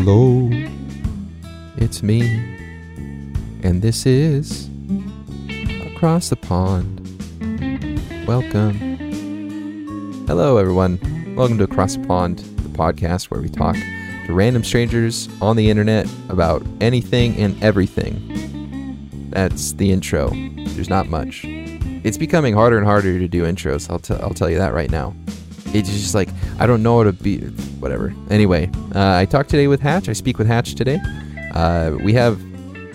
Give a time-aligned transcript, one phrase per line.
[0.00, 0.48] Hello,
[1.76, 2.20] it's me,
[3.64, 4.70] and this is
[5.92, 7.00] Across the Pond.
[8.24, 8.78] Welcome.
[10.28, 11.00] Hello, everyone.
[11.34, 15.68] Welcome to Across the Pond, the podcast where we talk to random strangers on the
[15.68, 19.28] internet about anything and everything.
[19.30, 20.30] That's the intro.
[20.30, 21.40] There's not much.
[21.44, 23.90] It's becoming harder and harder to do intros.
[23.90, 25.12] I'll, t- I'll tell you that right now.
[25.74, 26.28] It's just like
[26.60, 27.52] I don't know how to be.
[27.80, 28.14] Whatever.
[28.30, 30.08] Anyway, uh, I talked today with Hatch.
[30.08, 30.98] I speak with Hatch today.
[31.54, 32.42] Uh, we have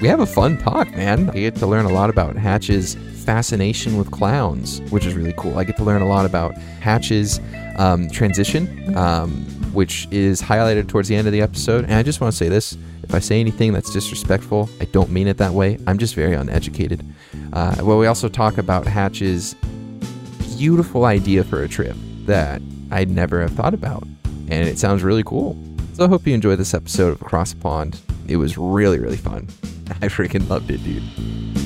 [0.02, 1.30] we have a fun talk, man.
[1.30, 5.58] I get to learn a lot about Hatch's fascination with clowns, which is really cool.
[5.58, 7.40] I get to learn a lot about Hatch's
[7.77, 9.32] um, transition, um,
[9.72, 11.86] which is highlighted towards the end of the episode.
[11.86, 15.10] And I just want to say this: if I say anything that's disrespectful, I don't
[15.10, 15.80] mean it that way.
[15.88, 17.05] I'm just very uneducated.
[17.54, 19.55] Uh, well, we also talk about Hatch's
[20.57, 24.05] beautiful idea for a trip that I'd never have thought about.
[24.49, 25.58] And it sounds really cool.
[25.94, 27.99] So I hope you enjoy this episode of Across the Pond.
[28.27, 29.48] It was really, really fun.
[30.02, 31.63] I freaking loved it, dude.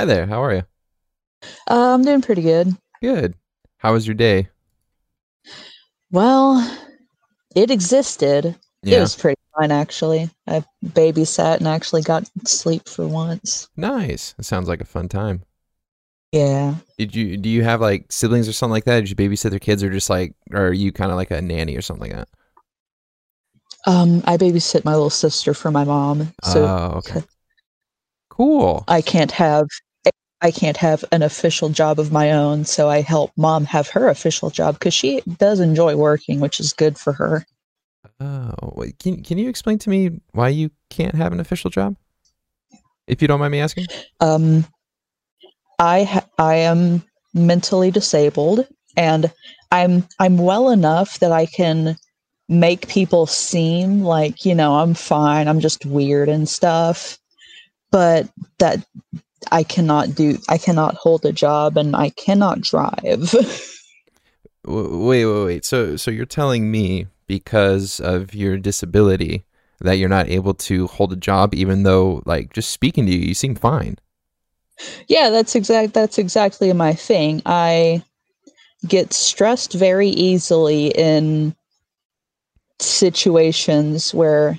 [0.00, 0.06] Hi.
[0.06, 0.24] There.
[0.24, 0.62] How are you?
[1.68, 2.74] Uh, I'm doing pretty good.
[3.02, 3.34] Good.
[3.76, 4.48] How was your day?
[6.10, 6.66] Well,
[7.54, 8.56] it existed.
[8.82, 10.30] It was pretty fun, actually.
[10.46, 13.68] I babysat and actually got sleep for once.
[13.76, 14.34] nice.
[14.38, 15.42] It sounds like a fun time.
[16.32, 16.76] Yeah.
[16.96, 19.00] Did you do you have like siblings or something like that?
[19.00, 21.42] Did you babysit their kids or just like or are you kind of like a
[21.42, 22.28] nanny or something like that?
[23.86, 27.22] Um, I babysit my little sister for my mom, so oh, okay.
[28.30, 28.84] Cool.
[28.88, 29.66] I can't have
[30.42, 32.64] I can't have an official job of my own.
[32.64, 36.72] So I help mom have her official job because she does enjoy working, which is
[36.72, 37.44] good for her.
[38.20, 41.96] Oh, can can you explain to me why you can't have an official job?
[43.06, 43.86] If you don't mind me asking.
[44.20, 44.64] Um,
[45.78, 47.02] I ha- I am
[47.34, 49.32] mentally disabled, and
[49.72, 51.96] I'm I'm well enough that I can
[52.48, 55.48] make people seem like you know I'm fine.
[55.48, 57.18] I'm just weird and stuff,
[57.90, 58.28] but
[58.58, 58.84] that
[59.50, 60.38] I cannot do.
[60.48, 63.34] I cannot hold a job, and I cannot drive.
[64.66, 65.64] Wait, wait, wait.
[65.64, 69.44] So so you're telling me because of your disability
[69.80, 73.18] that you're not able to hold a job even though like just speaking to you
[73.20, 73.96] you seem fine.
[75.08, 75.94] yeah, that's exact.
[75.94, 77.42] That's exactly my thing.
[77.46, 78.02] I
[78.86, 81.54] get stressed very easily in
[82.78, 84.58] situations where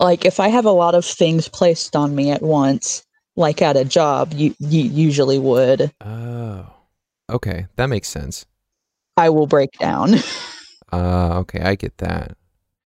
[0.00, 3.04] like if I have a lot of things placed on me at once,
[3.36, 6.66] like at a job, you, you usually would, Oh.
[7.30, 8.46] Okay, that makes sense.
[9.16, 10.14] I will break down.
[10.92, 12.36] Uh, okay, I get that.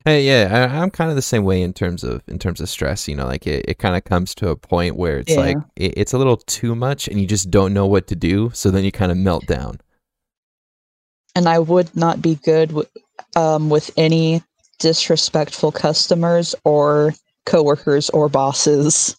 [0.04, 2.68] Hey, yeah, I, I'm kind of the same way in terms of in terms of
[2.68, 3.08] stress.
[3.08, 5.40] You know, like it, it kind of comes to a point where it's Yeah.
[5.40, 8.50] like it, it's a little too much, and you just don't know what to do.
[8.54, 9.80] So then you kind of melt down.
[11.34, 12.88] and I would not be good with,
[13.36, 14.42] um, with any
[14.78, 17.14] disrespectful customers or
[17.46, 19.16] coworkers or bosses.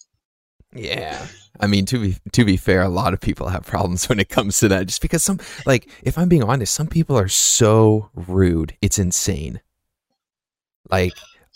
[0.73, 1.27] Yeah.
[1.59, 4.29] I mean, to be to be fair, a lot of people have problems when it
[4.29, 4.85] comes to that.
[4.87, 9.59] Just because some, like, if I'm being honest, some people are so rude, it's insane.
[10.89, 11.13] Like,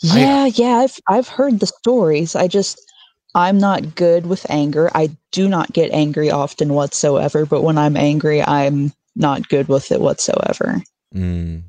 [0.10, 2.36] I- Yeah, yeah, I've I've heard the stories.
[2.36, 2.80] I just
[3.36, 4.90] I'm not good with anger.
[4.96, 9.92] I do not get angry often whatsoever, but when I'm angry, I'm not good with
[9.92, 10.82] it whatsoever.
[11.14, 11.64] mm,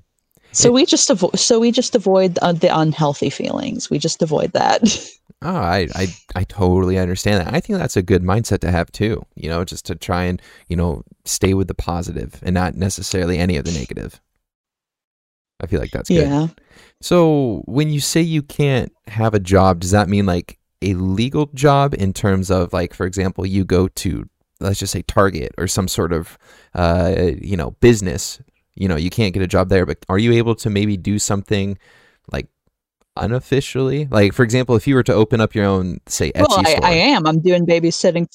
[0.53, 3.91] So It- we just avoid so we just avoid uh, the unhealthy feelings.
[3.91, 4.83] We just avoid that.
[5.43, 7.55] oh, I, I I totally understand that.
[7.55, 9.25] I think that's a good mindset to have too.
[9.35, 13.39] You know, just to try and you know stay with the positive and not necessarily
[13.39, 14.21] any of the negative.
[15.61, 16.27] I feel like that's good.
[16.29, 16.49] yeah.
[17.01, 21.47] So when you say you can't have a job, does that mean like a legal
[21.55, 24.29] job in terms of like, for example, you go to
[24.61, 26.37] let's just say Target or some sort of
[26.75, 28.41] uh, you know business,
[28.75, 31.19] you know, you can't get a job there, but are you able to maybe do
[31.19, 31.79] something
[32.31, 32.49] like
[33.17, 34.07] unofficially?
[34.11, 36.71] Like for example, if you were to open up your own say Etsy Well, I,
[36.73, 36.85] store.
[36.85, 37.27] I am.
[37.27, 38.27] I'm doing babysitting.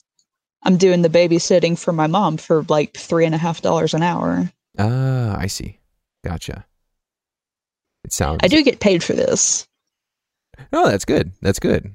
[0.63, 4.03] I'm doing the babysitting for my mom for like three and a half dollars an
[4.03, 4.51] hour.
[4.77, 5.79] Ah, I see.
[6.23, 6.65] Gotcha.
[8.03, 9.67] It sounds I do get paid for this.
[10.71, 11.31] No, that's good.
[11.41, 11.93] That's good.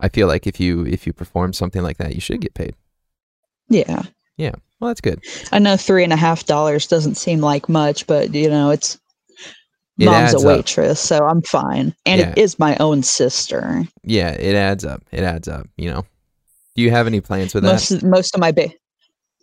[0.00, 2.74] I feel like if you if you perform something like that, you should get paid.
[3.68, 4.02] Yeah.
[4.38, 5.24] Well, that's good.
[5.50, 8.96] I know three and a half dollars doesn't seem like much, but you know, it's
[9.98, 10.44] It mom's a up.
[10.44, 11.92] waitress, so I'm fine.
[12.06, 12.30] And Yeah.
[12.30, 13.82] it is my own sister.
[14.04, 15.02] Yeah, it adds up.
[15.10, 15.66] It adds up.
[15.76, 16.06] You know.
[16.76, 17.72] Do you have any plans with that?
[17.72, 18.70] Most most of my ba-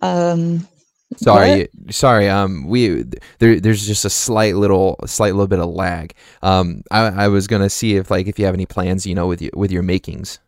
[0.02, 0.66] Um,
[1.18, 2.30] Sorry, sorry.
[2.30, 3.04] Um, we
[3.40, 3.60] there.
[3.60, 6.14] There's just a slight little, slight little bit of lag.
[6.42, 9.28] Um, I, I was gonna see if like if you have any plans, you know,
[9.28, 10.40] with you with your makings.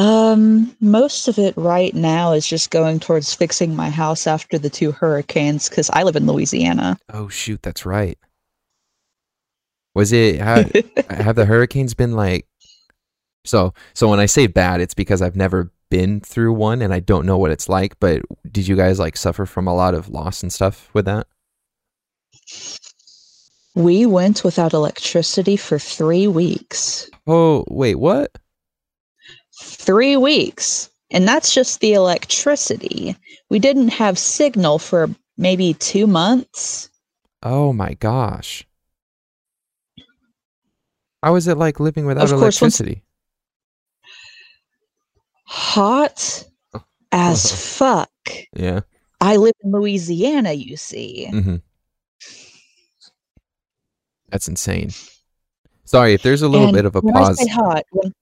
[0.00, 4.70] Um, most of it right now is just going towards fixing my house after the
[4.70, 6.96] two hurricanes because I live in Louisiana.
[7.12, 8.16] Oh shoot, that's right.
[9.94, 10.72] Was it have,
[11.10, 12.46] have the hurricanes been like?
[13.44, 17.00] So so when I say bad, it's because I've never been through one and I
[17.00, 18.00] don't know what it's like.
[18.00, 21.26] But did you guys like suffer from a lot of loss and stuff with that?
[23.74, 27.10] We went without electricity for three weeks.
[27.26, 28.30] Oh wait, what?
[29.60, 30.90] Three weeks.
[31.10, 33.16] And that's just the electricity.
[33.48, 36.88] We didn't have signal for maybe two months.
[37.42, 38.66] Oh my gosh.
[41.22, 43.02] How is it like living without course, electricity?
[45.44, 46.44] Hot
[47.12, 48.10] as fuck.
[48.54, 48.80] Yeah.
[49.20, 51.26] I live in Louisiana, you see.
[51.26, 51.56] hmm
[54.30, 54.90] That's insane.
[55.84, 57.44] Sorry if there's a little And bit of a pause.
[57.50, 58.14] Hot, when,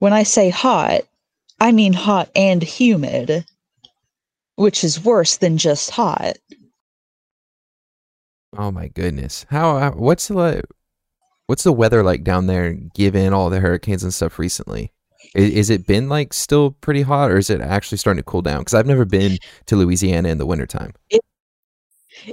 [0.00, 1.02] when I say hot,
[1.60, 3.44] I mean hot and humid,
[4.56, 6.36] which is worse than just hot.
[8.56, 9.46] Oh my goodness.
[9.48, 9.78] How?
[9.78, 10.62] how- What's the
[11.46, 12.72] what's the weather like down there?
[12.72, 14.92] Given all the hurricanes and stuff recently,
[15.34, 18.42] is, is it been like still pretty hot, or is it actually starting to cool
[18.42, 18.60] down?
[18.60, 20.94] Because I've never been to Louisiana in the wintertime.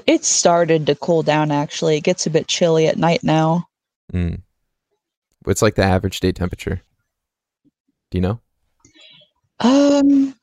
[0.07, 1.97] It started to cool down actually.
[1.97, 3.67] It gets a bit chilly at night now.
[4.11, 4.41] Mm.
[5.43, 6.81] What's like the average day temperature?
[8.11, 8.39] Do you know?
[9.59, 10.35] Um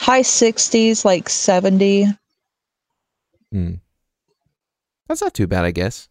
[0.00, 2.06] high 60s, like 70.
[3.52, 3.80] Mm.
[5.08, 6.08] That's not too bad, I guess.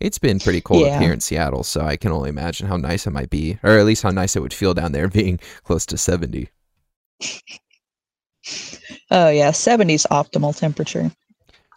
[0.00, 3.06] It's been pretty cold up here in Seattle, so I can only imagine how nice
[3.06, 5.84] it might be, or at least how nice it would feel down there being close
[5.86, 6.48] to 70.
[9.10, 11.10] Oh yeah, 70s optimal temperature.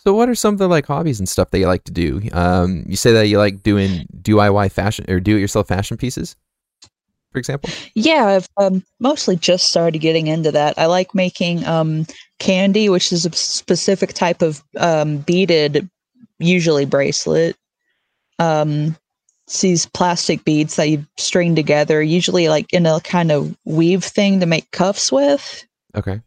[0.04, 2.22] So, what are some of the like hobbies and stuff that you like to do?
[2.34, 6.36] Um, you say that you like doing DIY fashion or do-it-yourself fashion pieces,
[7.32, 7.70] for example.
[7.96, 10.78] Yeah, I've um, mostly just started getting into that.
[10.78, 12.06] I like making um,
[12.42, 15.90] kandi, which is a specific type of um, beaded,
[16.38, 17.56] usually bracelet.
[18.40, 18.98] Um,
[19.48, 24.04] it's these plastic beads that you string together, usually like in a kind of weave
[24.04, 25.66] thing to make cuffs with.
[25.96, 26.20] Okay.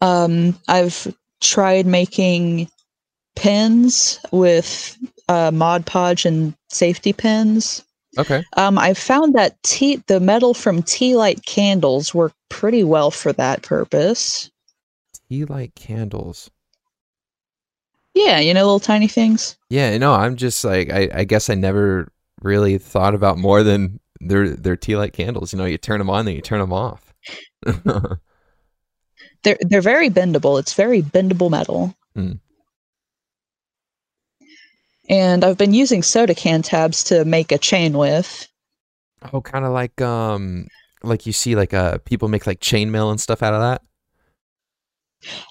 [0.00, 1.06] Um, I've
[1.40, 2.68] tried making
[3.36, 4.96] pins with
[5.28, 7.84] uh, Mod Podge and safety pins.
[8.18, 8.42] Okay.
[8.56, 13.32] Um, I found that tea, the metal from tea light candles work pretty well for
[13.34, 14.50] that purpose.
[15.28, 16.50] Tea light candles.
[18.14, 19.56] Yeah, you know, little tiny things.
[19.68, 19.96] Yeah.
[19.96, 24.50] No, I'm just like I, I guess I never really thought about more than their
[24.50, 25.52] their tea light candles.
[25.52, 27.14] You know, you turn them on, then you turn them off.
[29.42, 30.58] They're they're very bendable.
[30.58, 31.94] It's very bendable metal.
[32.14, 32.32] Hmm.
[35.08, 38.46] And I've been using soda can tabs to make a chain with.
[39.32, 40.68] oh, kind of like um,
[41.02, 43.82] like you see like uh people make like chainmail and stuff out of that.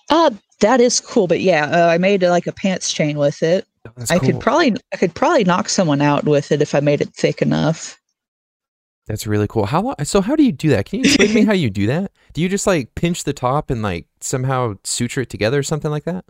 [0.10, 0.32] Uh
[0.62, 3.66] that is cool, but yeah, uh, I made like a pants chain with it.
[3.88, 4.32] Oh, that's I cool.
[4.32, 7.42] could probably I could probably knock someone out with it if I made it thick
[7.42, 7.99] enough.
[9.10, 9.66] That's really cool.
[9.66, 9.96] How long?
[10.04, 10.86] So how do you do that?
[10.86, 12.12] Can you explain to me how you do that?
[12.34, 15.90] Do you just like pinch the top and like somehow suture it together or something
[15.90, 16.26] like that?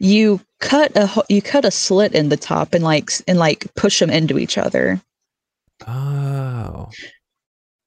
[0.00, 4.00] You cut a you cut a slit in the top and like and like push
[4.00, 5.00] them into each other.
[5.86, 6.88] Oh.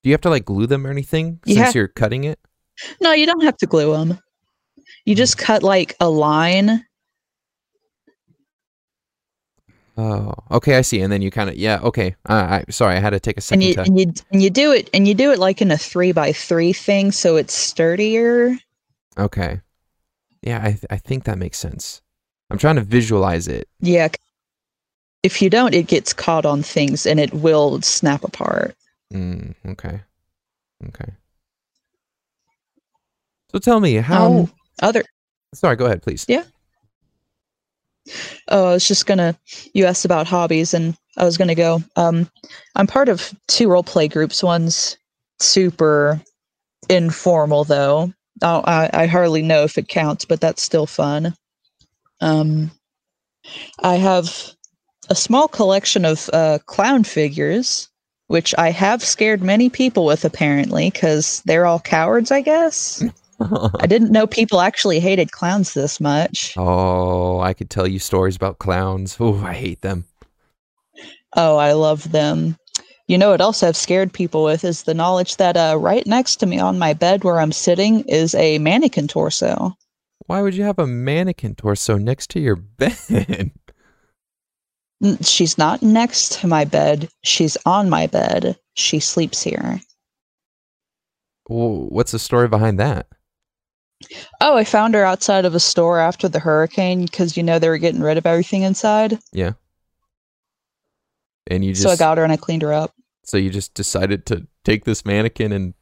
[0.02, 2.40] Do you have to like glue them or anything You since have- you're cutting it?
[3.02, 4.18] No, you don't have to glue them.
[5.04, 5.18] You hmm.
[5.18, 6.86] just cut like a line.
[9.96, 11.00] Oh, okay, I see.
[11.00, 12.16] And then you kind of yeah, okay.
[12.28, 13.62] Uh, I sorry, I had to take a second.
[13.62, 13.80] and you to.
[13.82, 16.32] and you and you do it and you do it like in a three by
[16.32, 18.56] three thing, so it's sturdier.
[19.16, 19.60] Okay.
[20.42, 22.02] Yeah, I th- I think that makes sense.
[22.50, 23.68] I'm trying to visualize it.
[23.80, 24.08] Yeah.
[25.22, 28.76] If you don't, it gets caught on things and it will snap apart.
[29.12, 30.00] Mm, okay.
[30.88, 31.12] Okay.
[33.52, 34.26] So tell me how.
[34.26, 35.04] Um, other
[35.54, 36.26] sorry, go ahead, please.
[36.28, 36.42] Yeah.
[38.48, 39.36] Oh, I was just gonna.
[39.72, 41.82] You asked about hobbies, and I was gonna go.
[41.96, 42.30] Um,
[42.76, 44.42] I'm part of two role play groups.
[44.42, 44.96] One's
[45.40, 46.20] super
[46.88, 48.12] informal, though.
[48.42, 51.34] I, I hardly know if it counts, but that's still fun.
[52.20, 52.70] Um,
[53.82, 54.50] I have
[55.08, 57.88] a small collection of uh, clown figures,
[58.26, 62.30] which I have scared many people with, apparently, because they're all cowards.
[62.30, 63.02] I guess
[63.40, 66.54] I didn't know people actually hated clowns this much.
[66.56, 69.16] oh, I could tell you stories about clowns.
[69.20, 70.04] Oh, I hate them.
[71.36, 72.56] Oh, I love them.
[73.06, 76.36] You know what else I've scared people with is the knowledge that uh, right next
[76.36, 79.76] to me on my bed where I'm sitting is a mannequin torso.
[80.26, 83.50] Why would you have a mannequin torso next to your bed?
[85.20, 87.10] She's not next to my bed.
[87.24, 88.58] She's on my bed.
[88.74, 89.80] She sleeps here.
[91.48, 93.08] Well, What's the story behind that?
[94.40, 97.68] Oh, I found her outside of a store after the hurricane because you know they
[97.68, 99.18] were getting rid of everything inside.
[99.32, 99.52] Yeah.
[101.46, 102.92] And you just so I got her and I cleaned her up.
[103.24, 105.74] so you just decided to take this mannequin and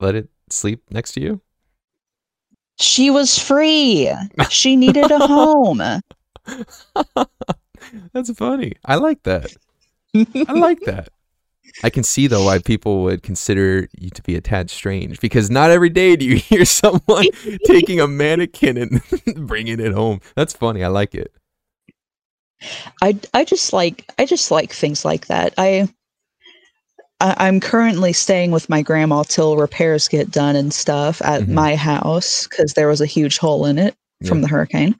[0.00, 1.40] let it sleep next to you?
[2.80, 4.10] She was free.
[4.50, 5.78] She needed a home.
[8.12, 8.74] That's funny.
[8.84, 9.54] I like that.
[10.14, 11.08] I like that.
[11.82, 15.50] I can see though why people would consider you to be a tad strange because
[15.50, 17.26] not every day do you hear someone
[17.66, 19.02] taking a mannequin and
[19.46, 20.20] bringing it home.
[20.36, 20.84] That's funny.
[20.84, 21.32] I like it.
[23.02, 25.52] I I just like I just like things like that.
[25.58, 25.88] I,
[27.20, 31.48] I I'm currently staying with my grandma till repairs get done and stuff at Mhm.
[31.48, 33.94] my house because there was a huge hole in it
[34.26, 34.42] from Yeah.
[34.42, 34.94] the hurricane.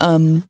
[0.00, 0.48] Um,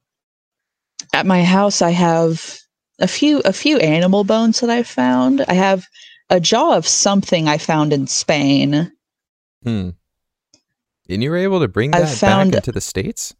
[1.15, 2.59] at my house, I have
[2.99, 5.45] a few a few animal bones that I found.
[5.49, 5.87] I have
[6.31, 8.93] a jaw of something I found in Spain.
[9.63, 9.91] Hmm.
[11.09, 13.35] And you were able to bring I that found- back into the states?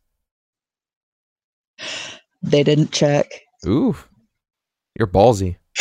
[2.43, 3.27] They didn't check.
[3.67, 3.97] Ooh,
[4.99, 5.57] you're ballsy.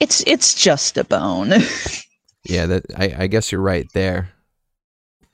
[0.00, 1.52] it's it's just a bone.
[2.44, 4.30] yeah, that I, I guess you're right there.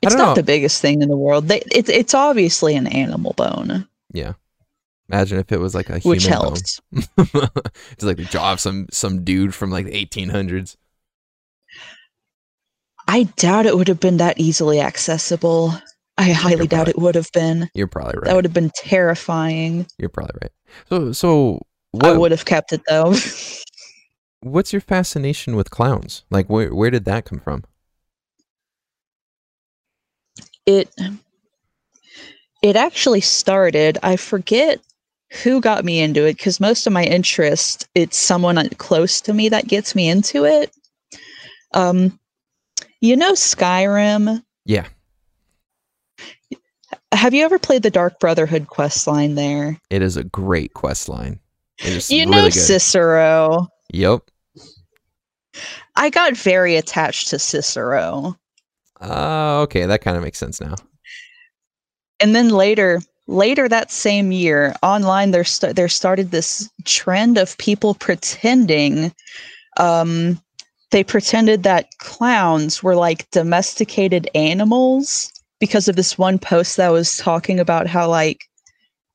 [0.04, 0.34] I It's don't know.
[0.34, 1.48] the biggest thing in the world.
[1.48, 4.34] They, it's it's obviously an animal bone, Yeah.
[5.10, 6.80] Imagine if it was like a human which helps.
[6.90, 7.04] bone.
[7.92, 10.76] it's like the jaw of some some dude from like the 1800s.
[13.06, 15.74] I doubt it would have been that easily accessible.
[16.16, 17.68] I highly You're doubt it would have been.
[17.74, 18.24] You're probably right.
[18.24, 19.86] That would have been terrifying.
[19.98, 20.52] You're probably right.
[20.88, 21.60] So so
[22.00, 23.14] I what would have kept it though.
[24.40, 26.24] what's your fascination with clowns?
[26.30, 27.64] Like where where did that come from?
[30.66, 30.88] It
[32.62, 33.98] it actually started.
[34.02, 34.80] I forget
[35.42, 39.48] who got me into it because most of my interest it's someone close to me
[39.48, 40.72] that gets me into it.
[41.72, 42.18] Um,
[43.00, 44.42] you know Skyrim.
[44.64, 44.86] Yeah.
[47.12, 49.78] Have you ever played the Dark Brotherhood quest line there?
[49.90, 51.38] It is a great quest line.
[51.80, 52.54] You really know good.
[52.54, 53.68] Cicero.
[53.92, 54.22] Yep.
[55.96, 58.36] I got very attached to Cicero.
[59.10, 60.74] Uh, okay, that kind of makes sense now.
[62.20, 67.56] and then later later that same year online there st- there started this trend of
[67.58, 69.12] people pretending
[69.78, 70.40] um
[70.90, 77.16] they pretended that clowns were like domesticated animals because of this one post that was
[77.16, 78.44] talking about how like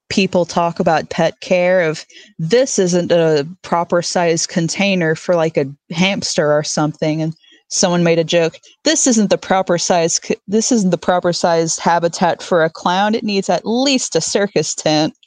[0.10, 2.03] people talk about pet care of
[2.39, 7.36] this isn't a proper size container for like a hamster or something and
[7.70, 12.42] someone made a joke this isn't the proper size this isn't the proper size habitat
[12.42, 13.14] for a clown.
[13.14, 15.14] It needs at least a circus tent.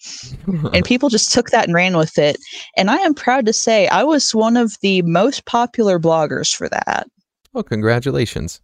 [0.74, 2.36] And people just took that and ran with it.
[2.76, 6.68] And i am proud to say i was one of the most popular bloggers for
[6.68, 7.06] that.
[7.52, 8.60] Well, congratulations.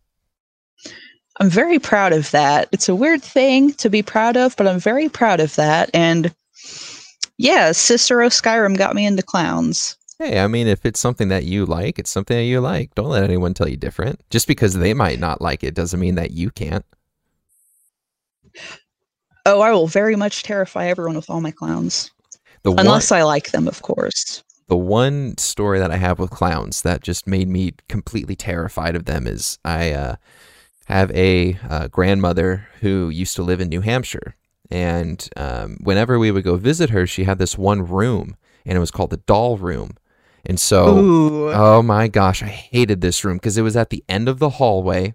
[1.40, 2.68] i'm very proud of that.
[2.72, 5.90] It's a weird thing to be proud of but i'm very proud of that.
[5.94, 6.34] And
[7.36, 11.64] yeah cicero skyrim got me into clowns Hey, I mean, if it's something that you
[11.64, 12.94] like, it's something that you like.
[12.96, 14.20] Don't let anyone tell you different.
[14.30, 16.84] Just because they might not like it doesn't mean that you can't.
[19.46, 22.10] oh i will very much terrify everyone with all my clowns
[22.62, 26.28] The one, unless i like them of course the one story that I have with
[26.30, 30.16] clowns that just made me completely terrified of them is I uh,
[30.86, 34.36] have a uh, grandmother who used to live in New Hampshire.
[34.70, 38.80] And um, whenever we would go visit her, she had this one room, and it
[38.80, 39.96] was called the doll room.
[40.44, 41.50] And so, Ooh.
[41.50, 44.50] oh my gosh, I hated this room because it was at the end of the
[44.50, 45.14] hallway.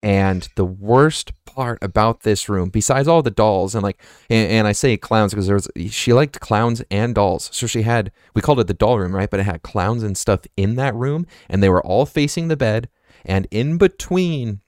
[0.00, 4.00] And the worst part about this room, besides all the dolls and like,
[4.30, 7.82] and, and I say clowns because there was she liked clowns and dolls, so she
[7.82, 9.28] had we called it the doll room, right?
[9.28, 12.56] But it had clowns and stuff in that room, and they were all facing the
[12.56, 12.88] bed,
[13.24, 14.60] and in between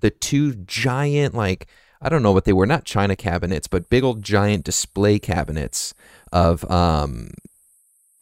[0.00, 1.66] the two giant like
[2.00, 5.92] I don't know what they were, not china cabinets, but big old giant display cabinets
[6.32, 7.32] of um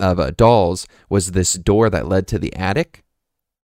[0.03, 3.05] of uh, dolls was this door that led to the attic,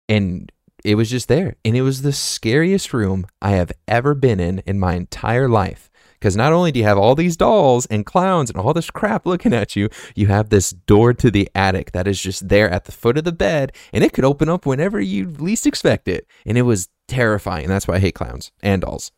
[0.07, 0.51] and
[0.86, 4.59] it was just there, and it was the scariest room I have ever been in
[4.59, 5.89] in my entire life.
[6.13, 9.25] Because not only do you have all these dolls and clowns and all this crap
[9.25, 12.83] looking at you, you have this door to the attic that is just there at
[12.86, 16.27] the foot of the bed, and it could open up whenever you least expect it.
[16.45, 17.67] And it was terrifying.
[17.69, 19.12] That's why I hate clowns and dolls.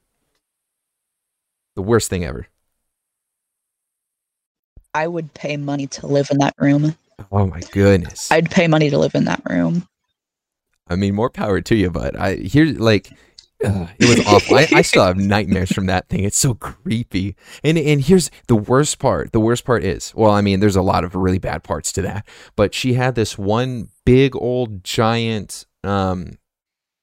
[1.76, 2.48] The worst thing ever.
[4.94, 6.96] I would pay money to live in that room.
[7.32, 8.32] Oh my goodness.
[8.32, 9.88] I'd pay money to live in that room.
[10.88, 13.12] I mean, more power to you, but I here like
[13.64, 14.58] uh, it was awful.
[14.58, 16.24] I, I still have nightmares from that thing.
[16.24, 17.36] It's so creepy.
[17.64, 19.32] And and here's the worst part.
[19.32, 22.02] The worst part is, well, I mean, there's a lot of really bad parts to
[22.04, 22.28] that.
[22.56, 26.38] But she had this one big old giant, um,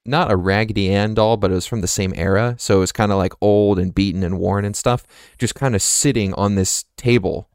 [0.05, 2.57] not a Raggedy Ann doll, but it was from the same era.
[2.59, 5.07] So it was kind of like old and beaten and worn and stuff.
[5.39, 7.49] Just kind of sitting on this table,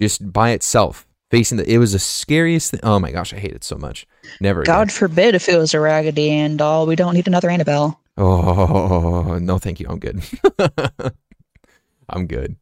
[0.00, 1.70] just by itself, facing the.
[1.70, 2.80] It was the scariest thing.
[2.82, 4.06] Oh my gosh, I hate it so much.
[4.40, 4.62] Never.
[4.62, 4.74] again.
[4.74, 6.86] God forbid if it was a Raggedy Ann doll.
[6.86, 8.00] We don't need another Annabelle.
[8.16, 9.86] Oh no, thank you.
[9.88, 10.22] I'm good.
[12.08, 12.56] I'm good.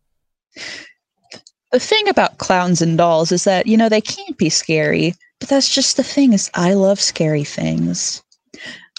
[1.73, 5.49] The thing about clowns and dolls is that, you know, they can't be scary, but
[5.49, 8.23] that's just the thing is I love scary things.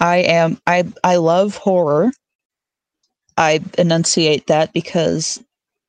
[0.01, 2.11] I am I I love horror.
[3.37, 5.43] I enunciate that because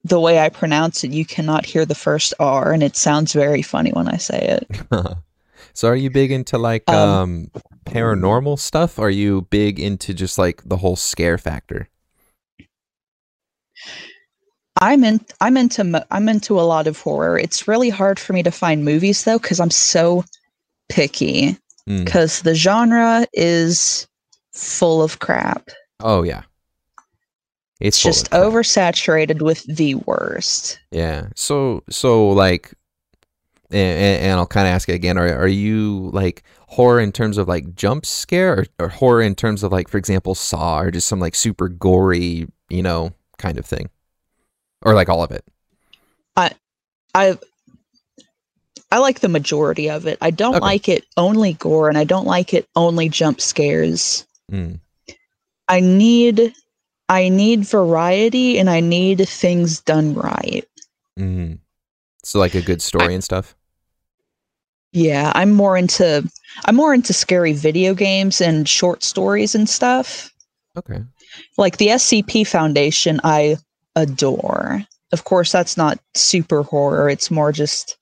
[0.04, 3.62] the way I pronounce it, you cannot hear the first R and it sounds very
[3.62, 4.80] funny when I say it.
[5.72, 8.98] so are you big into like um, Um, paranormal stuff?
[8.98, 11.88] Are you big into just like the whole scare factor?
[14.80, 17.38] I'm in I'm into I'm into a lot of horror.
[17.38, 20.24] It's really hard for me to find movies though cuz I'm so
[20.88, 21.56] picky
[21.88, 22.06] Mm.
[22.06, 24.06] cuz the genre is
[24.54, 25.68] full of crap.
[26.00, 26.42] Oh yeah.
[27.80, 30.78] It's It's full of just oversaturated with the worst.
[30.90, 31.28] Yeah.
[31.34, 32.72] So so like
[33.70, 35.18] and, and I'll kind of ask it again.
[35.18, 39.34] Are are you like horror in terms of like jump scare, or, or horror in
[39.34, 43.58] terms of like, for example, Saw, or just some like super gory, you know, kind
[43.58, 43.90] of thing,
[44.82, 45.44] or like all of it?
[46.36, 46.52] I
[47.14, 47.38] I
[48.92, 50.18] I like the majority of it.
[50.20, 50.64] I don't Okay.
[50.64, 54.24] like it only gore and I don't like it only jump scares.
[54.52, 54.78] Mm.
[55.68, 56.54] I need
[57.08, 60.64] I need variety and I need things done right.
[61.18, 61.58] Mm.
[62.22, 63.54] So like a good story and stuff.
[64.92, 66.28] Yeah, I'm more into
[66.64, 70.32] I'm more into scary video games and short stories and stuff.
[70.76, 71.02] Okay.
[71.58, 73.56] Like the SCP Foundation I
[73.96, 74.84] adore.
[75.12, 77.96] Of course that's not super horror, it's more just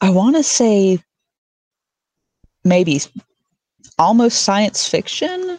[0.00, 0.98] I want to say
[2.64, 3.00] maybe
[3.98, 5.58] almost science fiction.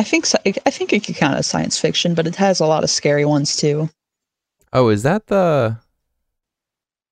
[0.00, 2.64] I think so, I think it could count as science fiction, but it has a
[2.64, 3.90] lot of scary ones too.
[4.72, 5.76] Oh, is that the?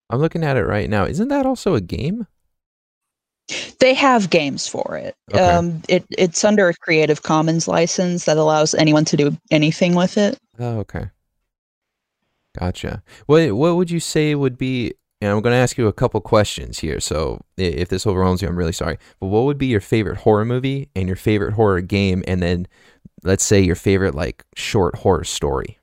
[0.08, 1.04] I'm looking at it right now.
[1.04, 2.26] Isn't that also a game?
[3.78, 5.14] They have games for it.
[5.34, 5.42] Okay.
[5.44, 10.16] Um, it it's under a Creative Commons license that allows anyone to do anything with
[10.16, 10.38] it.
[10.58, 11.10] Oh, okay.
[12.58, 13.02] Gotcha.
[13.26, 14.94] What What would you say would be?
[15.20, 17.00] And I'm going to ask you a couple questions here.
[17.00, 18.98] So if this overwhelms you, I'm really sorry.
[19.18, 22.68] But what would be your favorite horror movie and your favorite horror game, and then
[23.24, 25.78] let's say your favorite like short horror story?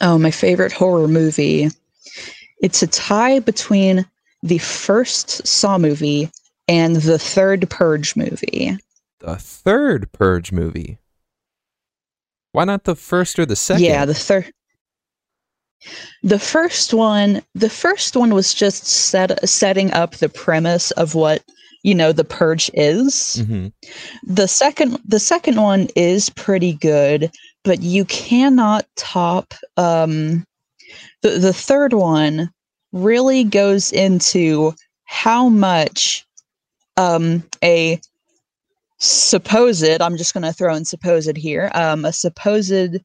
[0.00, 1.68] Oh, my favorite horror movie.
[2.62, 4.06] It's a tie between
[4.42, 6.30] the first Saw movie
[6.68, 8.76] and the third Purge movie.
[9.18, 10.98] The third Purge movie.
[12.52, 13.84] Why not the first or the second?
[13.84, 14.52] Yeah, the third.
[16.22, 21.42] The first one, the first one was just set setting up the premise of what
[21.82, 23.36] you know the purge is.
[23.46, 23.68] hmm
[24.24, 27.30] The second, the second one is pretty good,
[27.64, 29.54] but you cannot top.
[29.76, 30.44] Um,
[31.22, 32.50] the the third one
[32.92, 36.26] really goes into how much
[36.96, 38.00] um, a
[39.00, 42.98] supposed i'm just going to throw in supposed here um, a supposed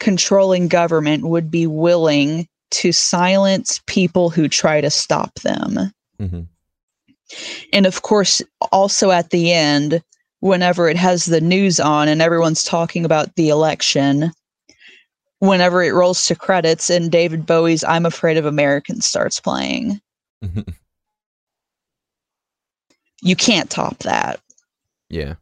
[0.00, 5.92] controlling government would be willing to silence people who try to stop them.
[6.18, 6.40] Hmm
[7.72, 10.02] and of course also at the end
[10.40, 14.32] whenever it has the news on and everyone's talking about the election
[15.40, 20.00] whenever it rolls to credits and david bowie's i'm afraid of americans starts playing.
[23.20, 24.38] You can't top that.
[25.10, 25.34] Yeah.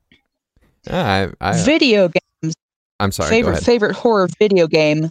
[0.88, 2.21] Ah, I, I, video game
[3.01, 3.31] I'm sorry.
[3.31, 5.11] favorite favorite horror video game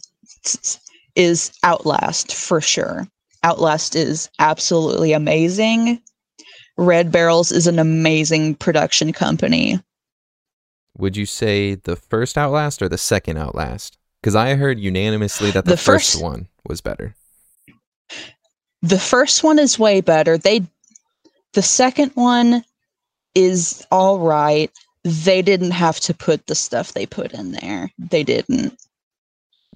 [1.15, 3.08] is Outlast for sure.
[3.43, 6.02] Outlast is absolutely amazing.
[6.78, 9.80] Red Barrels is an amazing production company.
[10.98, 13.98] Would you say the first Outlast or the second Outlast?
[14.21, 17.15] Because I heard unanimously that the, The first, first- one was better.
[18.82, 20.38] The first one is way better.
[20.38, 20.62] They
[21.54, 22.63] the second one
[23.34, 24.71] is all right.
[25.06, 27.91] They didn't have to put the stuff they put in there.
[27.98, 28.76] They didn't.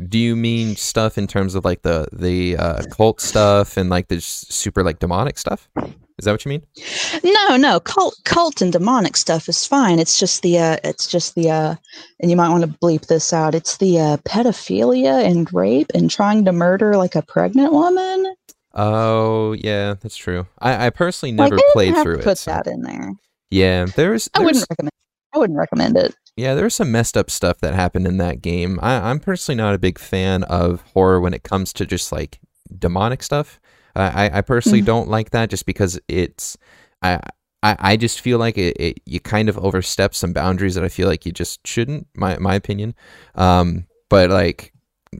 [0.07, 4.07] Do you mean stuff in terms of like the the uh, cult stuff and like
[4.07, 5.69] the super like demonic stuff?
[6.17, 6.63] Is that what you mean?
[7.23, 9.99] No, no, cult, cult and demonic stuff is fine.
[9.99, 11.75] It's just the, uh, it's just the, uh,
[12.19, 13.55] and you might want to bleep this out.
[13.55, 18.35] It's the uh, pedophilia and rape and trying to murder like a pregnant woman.
[18.73, 20.45] Oh yeah, that's true.
[20.59, 22.23] I, I personally Like, never didn't played have through to it.
[22.25, 23.13] Put so- that in there.
[23.49, 24.91] Yeah, there's, I wouldn't recommend.
[25.33, 26.15] I wouldn't recommend it.
[26.35, 28.79] yeah, there's some messed up stuff that happened in that game.
[28.81, 32.39] I, I'm personally not a big fan of horror when it comes to just like
[32.77, 33.59] demonic stuff.
[33.95, 34.85] I I, I personally Mhm.
[34.85, 36.57] don't like that just because it's
[37.01, 37.19] I.
[37.61, 40.87] I, I just feel like it, it you kind of overstep some boundaries that I
[40.87, 42.95] feel like you just shouldn't my my opinion
[43.35, 44.71] um but like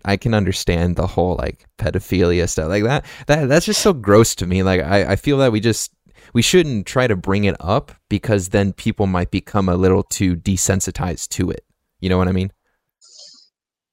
[0.06, 4.36] I can understand the whole like pedophilia stuff like that that that's just so gross
[4.36, 5.91] to me like I, I feel that we just
[6.33, 10.35] we shouldn't try to bring it up because then people might become a little too
[10.35, 11.63] desensitized to it
[11.99, 12.51] you know what I mean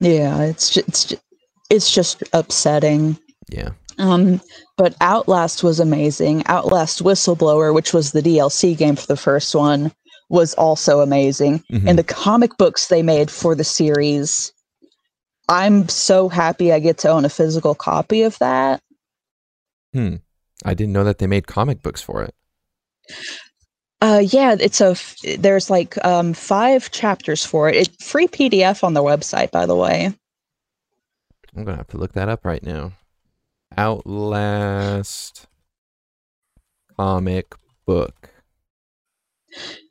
[0.00, 1.22] Yeah, it's just, it's just,
[1.70, 3.18] it's just upsetting.
[3.50, 4.40] yeah Um,
[4.76, 6.42] but Outlast was amazing.
[6.46, 9.90] Outlast Whistleblower, which was the DLC game for the first one,
[10.28, 11.64] was also amazing.
[11.72, 11.88] Mhm.
[11.88, 14.52] And the comic books they made for the series,
[15.48, 18.82] I'm so happy I get to own a physical copy of that.
[20.66, 22.34] I didn't know that they made comic books for it
[24.02, 27.76] Uh, yeah, it's a f- there's like um five chapters for it.
[27.76, 30.12] It's free PDF on their website, by the way.
[31.56, 32.92] I'm gonna have to look that up right now
[33.76, 35.46] Outlast
[36.96, 37.54] comic
[37.86, 38.30] book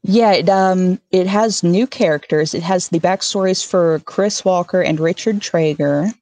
[0.04, 2.54] Yeah, it um it has new characters.
[2.54, 6.14] It has the backstories for Chris Walker and Richard Trager,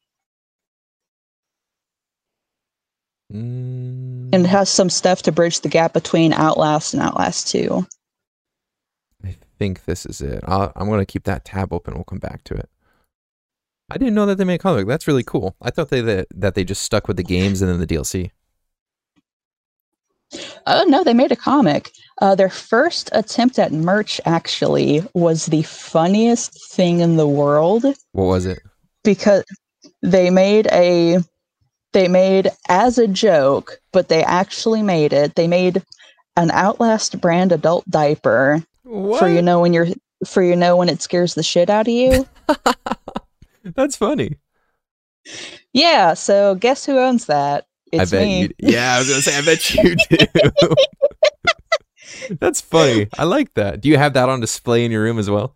[3.32, 3.92] Mm,
[4.34, 7.86] and it has some stuff to bridge the gap between Outlast and Outlast 2.
[9.24, 10.43] I think this is it.
[10.46, 11.93] I'll, I'm going to keep that tab open.
[11.93, 12.69] We'll come back to it.
[13.89, 14.88] I didn't know that they made a comic.
[14.88, 15.56] That's really cool.
[15.62, 18.32] I thought they that, that they just stuck with the games and then the DLC.
[20.65, 21.91] Oh no, they made a comic.
[22.19, 28.26] Uh, their first attempt at merch actually was the funniest thing in the world What
[28.26, 28.60] was it?
[29.04, 29.43] because
[30.02, 31.19] they made a
[31.93, 35.36] they made as a joke, but they actually made it.
[35.36, 35.82] They made
[36.36, 39.19] an Outlast brand adult diaper What?
[39.19, 39.88] for you know when you're
[40.27, 42.27] for you know when it scares the shit out of you.
[43.63, 44.38] That's funny.
[45.73, 47.65] yeah, so guess who owns that?
[47.91, 48.41] It's I bet me.
[48.41, 48.49] you.
[48.60, 49.38] Yeah, I was gonna say.
[49.38, 49.95] I bet you
[52.29, 52.36] do.
[52.39, 53.08] That's funny.
[53.17, 53.82] I like that.
[53.82, 55.56] Do you have that on display in your room as well?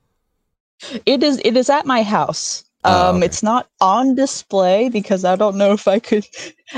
[1.06, 2.64] It is it is at my house.
[2.88, 3.26] Oh, Um okay.
[3.26, 6.26] it's not on display because I don't know if I could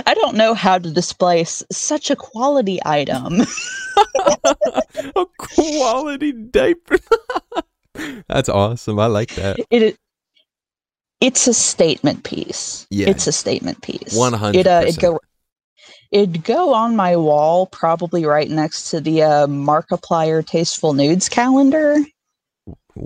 [0.06, 3.42] I don't know how to display s- such a quality item.
[5.16, 6.98] a quality diaper.
[8.28, 9.00] That's awesome.
[9.00, 9.58] I like that.
[9.70, 9.98] it
[11.22, 12.88] it's a statement piece.
[12.90, 13.10] Yeah.
[13.10, 14.18] It's a statement piece.
[14.18, 14.56] 100%.
[14.56, 15.20] It uh, it go
[16.12, 21.98] it'd go on my wall probably right next to the uh, Markiplier Tasteful Nudes calendar.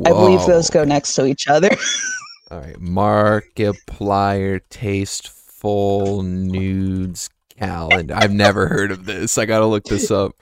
[0.05, 1.69] I believe those go next to each other.
[2.53, 8.13] All right, Markiplier Tasteful Nudes Calendar.
[8.15, 9.39] I've never heard of this.
[9.39, 10.33] I gotta look this up.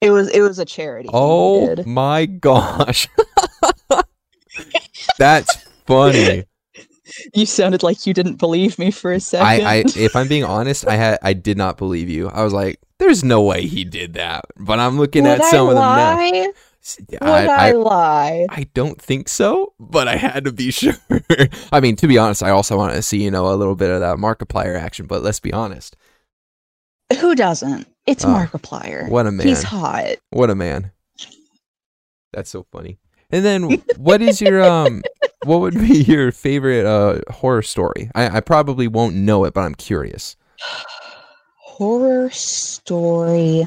[0.00, 1.08] it was it was a charity.
[1.12, 3.06] Oh my gosh,
[5.18, 6.42] that's funny.
[7.34, 9.46] You sounded like you didn't believe me for a second.
[9.46, 12.30] I, I, if I'm being honest, I had, I did not believe you.
[12.30, 15.68] I was like, "There's no way he did that." But I'm looking Would at some
[15.68, 16.52] I of them now.
[17.08, 18.46] Would I, I, I, lie?
[18.48, 20.94] I don't think so, but I had to be sure.
[21.70, 23.90] I mean, to be honest, I also want to see, you know, a little bit
[23.90, 25.96] of that Markiplier action, but let's be honest.
[27.20, 27.86] Who doesn't?
[28.06, 29.08] It's Oh, Markiplier.
[29.08, 29.46] What a man.
[29.46, 30.16] He's hot.
[30.30, 30.90] What a man.
[32.32, 32.98] That's so funny.
[33.30, 35.02] And then what is your um
[35.44, 38.10] what would be your favorite uh horror story?
[38.14, 40.36] I, I probably won't know it, but I'm curious.
[41.56, 43.66] Horror story.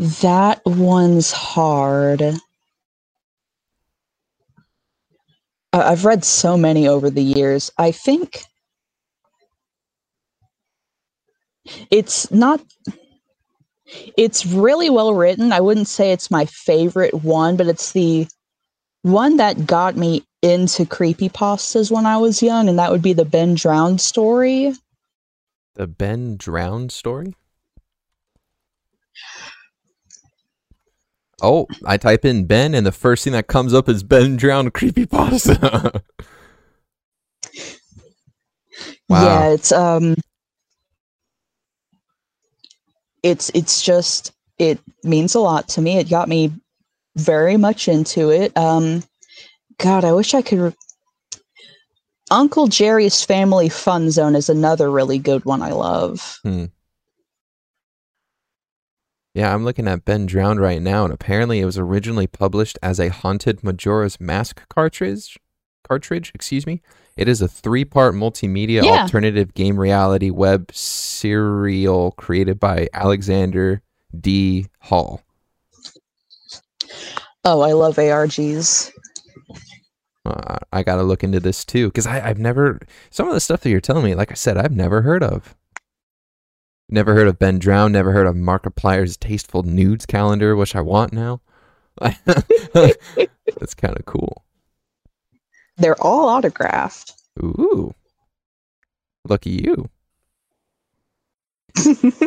[0.00, 2.22] That one's hard.
[5.74, 7.70] I've read so many over the years.
[7.76, 8.44] I think
[11.90, 12.62] it's not
[14.16, 15.52] it's really well written.
[15.52, 18.26] I wouldn't say it's my favorite one, but it's the
[19.02, 23.26] one that got me into creepypastas when I was young, and that would be the
[23.26, 24.72] Ben Drowned story.
[25.74, 27.34] The Ben Drowned story?
[31.42, 34.72] Oh, I type in Ben and the first thing that comes up is Ben Drowned
[34.74, 36.02] creepypasta.
[39.08, 39.24] Wow.
[39.24, 40.14] Yeah, it's um
[43.24, 45.98] it's it's just it means a lot to me.
[45.98, 46.52] It got me
[47.16, 48.56] very much into it.
[48.56, 49.02] Um
[49.78, 50.76] God, I wish I could re-
[52.30, 56.38] Uncle Jerry's Family Fun Zone is another really good one I love.
[56.44, 56.66] Hmm.
[59.34, 62.98] Yeah, I'm looking at Ben Drowned right now, and apparently it was originally published as
[62.98, 65.38] a Haunted Majora's Mask cartridge.
[65.84, 66.82] Cartridge, excuse me.
[67.16, 69.02] It is a three-part multimedia Yeah.
[69.02, 73.82] alternative game reality web serial created by Alexander
[74.18, 74.66] D.
[74.80, 75.22] Hall.
[77.44, 78.90] Oh, I love ARGs.
[80.26, 82.78] Uh, I got to look into this too because I've never
[83.10, 84.14] some of the stuff that you're telling me.
[84.14, 85.54] Like I said, I've never heard of.
[86.92, 87.92] Never heard of Ben Drown.
[87.92, 91.40] Never heard of Markiplier's Tasteful Nudes calendar, which I want now.
[92.00, 94.44] That's kind of cool.
[95.76, 97.12] They're all autographed.
[97.38, 97.94] Ooh,
[99.28, 99.88] lucky you.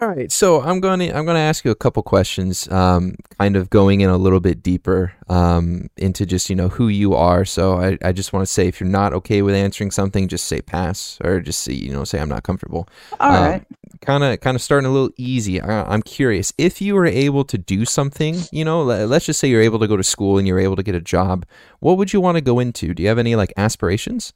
[0.00, 3.16] All right, so I'm going to I'm going to ask you a couple questions, um,
[3.38, 7.12] kind of going in a little bit deeper um, into just you know who you
[7.14, 7.44] are.
[7.44, 10.46] So I, I just want to say if you're not okay with answering something, just
[10.46, 12.88] say pass or just say you know say I'm not comfortable.
[13.20, 13.64] All Um, right.
[14.00, 15.60] Kind of kind of starting a little easy.
[15.60, 18.48] I, I'm curious if you were able to do something.
[18.52, 20.76] You know, le- let's just say you're able to go to school and you're able
[20.76, 21.44] to get a job.
[21.80, 22.94] What would you want to go into?
[22.94, 24.32] Do you have any like aspirations?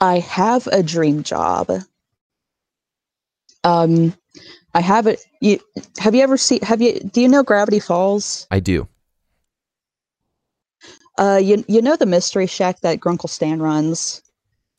[0.00, 1.70] I have a dream job.
[3.66, 4.14] Um,
[4.74, 5.20] I have it.
[5.40, 5.58] You
[5.98, 6.60] have you ever seen?
[6.62, 7.00] Have you?
[7.00, 8.46] Do you know Gravity Falls?
[8.50, 8.86] I do.
[11.18, 14.22] Uh, you you know the Mystery Shack that Grunkle Stan runs.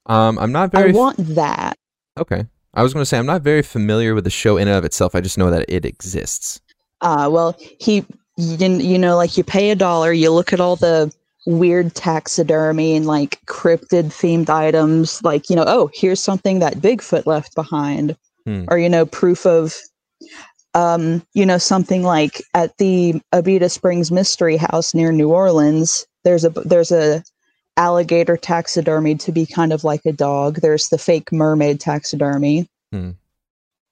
[0.06, 1.78] Um, I'm not I very f- want that.
[2.18, 2.46] okay.
[2.74, 4.86] I was going to say I'm not very familiar with the show in and of
[4.86, 5.16] itself.
[5.16, 6.62] I just know that it exists.
[7.02, 8.06] Uh, well, he,
[8.38, 11.12] you, you know, like you pay a dollar, you look at all the
[11.48, 17.26] weird taxidermy and like cryptid themed items, like, you know, oh, here's something that Bigfoot
[17.26, 18.16] left behind,
[18.48, 18.64] Hmm.
[18.70, 19.76] or, you know, proof of,
[20.74, 26.46] um, you know, something like at the Abita Springs Mystery House near New Orleans, there's
[26.46, 27.24] a, there's a,
[27.80, 33.12] alligator taxidermy to be kind of like a dog there's the fake mermaid taxidermy Hmm.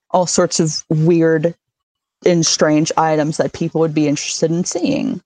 [0.10, 1.54] all sorts of weird
[2.26, 5.22] and strange items that people would be interested in seeing.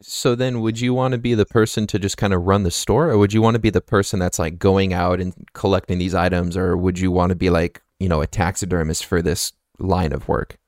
[0.00, 2.70] So then, would you want to be the person to just kind of run the
[2.70, 5.98] store, or would you want to be the person that's like going out and collecting
[5.98, 9.52] these items, or would you want to be like you know a taxidermist for this
[9.78, 10.58] line of work?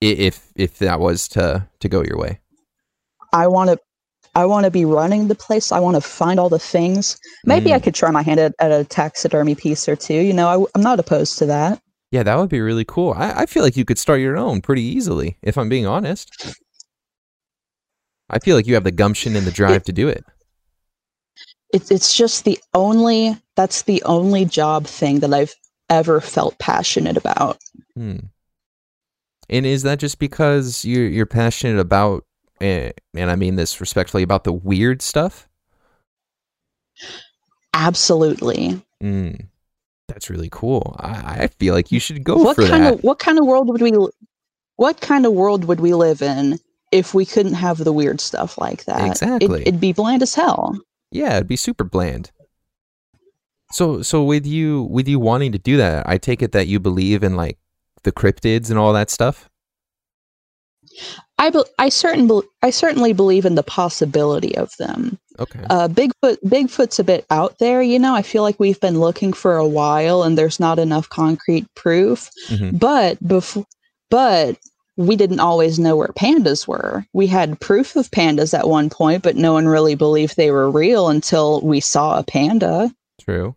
[0.00, 2.40] If if that was to to go your way,
[3.32, 3.78] I want to
[4.34, 5.72] I want to be running the place.
[5.72, 7.18] I want to find all the things.
[7.46, 7.82] Maybe I Mm.
[7.84, 10.20] could try my hand at, at a taxidermy piece or two.
[10.20, 11.80] You know, I, I'm not opposed to that.
[12.12, 13.14] yeah, that would be really cool.
[13.16, 16.30] I, I feel like you could start your own pretty easily, if I'm being honest.
[18.28, 20.24] I feel like you have the gumption and the drive to do it.
[21.72, 25.54] It's it's just the only that's the only job thing that I've
[25.88, 27.58] ever felt passionate about.
[27.94, 28.16] Hmm.
[29.48, 32.24] And is that just because you're you're passionate about,
[32.60, 35.48] eh, and I mean this respectfully, about the weird stuff?
[37.74, 38.82] Absolutely.
[39.02, 39.46] Mm.
[40.08, 40.96] That's really cool.
[40.98, 42.94] I, I feel like you should go what for kind that.
[42.94, 43.92] of what kind of world would we
[44.76, 46.58] what kind of world would we live in
[46.92, 49.06] if we couldn't have the weird stuff like that?
[49.06, 49.62] Exactly.
[49.62, 50.78] It, it'd be bland as hell.
[51.10, 52.30] yeah, it'd be super bland.
[53.76, 56.80] So so with you with you wanting to do that, I take it that you
[56.80, 57.58] believe in like
[58.04, 59.50] the cryptids and all that stuff.
[61.36, 65.18] I be, I certain I certainly believe in the possibility of them.
[65.38, 65.60] Okay.
[65.68, 68.14] Uh, Bigfoot Bigfoot's a bit out there, you know.
[68.14, 72.30] I feel like we've been looking for a while, and there's not enough concrete proof.
[72.48, 72.78] Mhm.
[72.78, 73.66] But before,
[74.08, 74.56] but
[74.96, 77.04] we didn't always know where pandas were.
[77.12, 80.70] We had proof of pandas at one point, but no one really believed they were
[80.70, 82.90] real until we saw a panda.
[83.20, 83.54] True.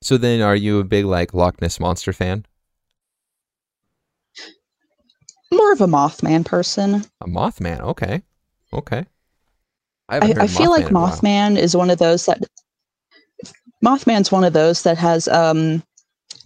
[0.00, 2.46] So then, are you a big like Loch Ness monster fan?
[5.52, 7.04] More of a Mothman person.
[7.20, 7.80] A Mothman.
[7.80, 8.22] Okay.
[8.72, 9.06] Okay.
[10.08, 11.10] I, haven't I feel like in a while.
[11.10, 12.40] Mothman is one of those that
[13.84, 15.82] Mothman's one of those that has um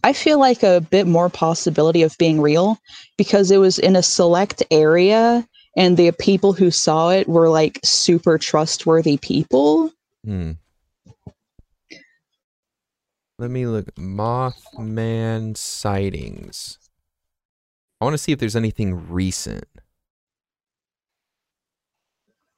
[0.05, 2.79] I feel like a bit more possibility of being real
[3.17, 7.79] because it was in a select area and the people who saw it were like
[7.85, 9.93] super trustworthy people.
[10.25, 10.53] Hmm.
[13.43, 13.93] Let me look.
[13.97, 16.79] Mothman sightings.
[18.01, 19.65] I want to see if there's anything recent.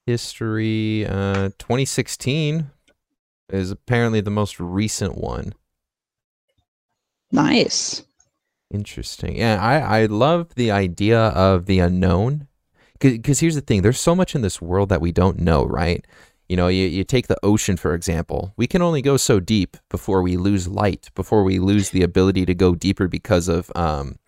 [0.05, 2.71] History, uh, 2016
[3.49, 5.55] is apparently the most recent one.
[7.33, 8.03] Nice.
[8.71, 9.39] Interesting.
[9.39, 12.47] Yeah, I, I love the idea of the unknown.
[13.01, 16.05] Because here's the thing there's so much in this world that we don't know, right?
[16.49, 18.53] You know, you, you take the ocean, for example.
[18.57, 22.45] We can only go so deep before we lose light, before we lose the ability
[22.47, 24.19] to go deeper because of um,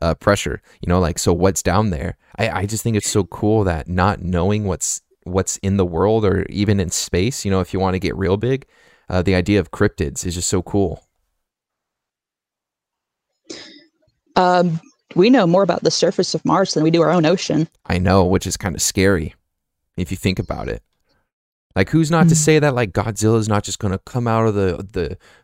[0.00, 0.62] uh, pressure.
[0.80, 2.16] You know, like, so what's down there?
[2.38, 6.24] I, I just think it's so cool that not knowing what's what's in the world
[6.24, 7.44] or even in space.
[7.44, 8.66] You know, if you want to get real big,
[9.08, 11.04] uh, the idea of cryptids is just so cool.
[14.36, 14.80] Um,
[15.16, 17.68] we know more about the surface of Mars than we do our own ocean.
[17.86, 19.34] I know, which is kind of scary
[19.96, 20.82] if you think about it.
[21.76, 22.38] Like, who's not to Mhm.
[22.38, 24.84] say that like Godzilla's not just gonna come out of the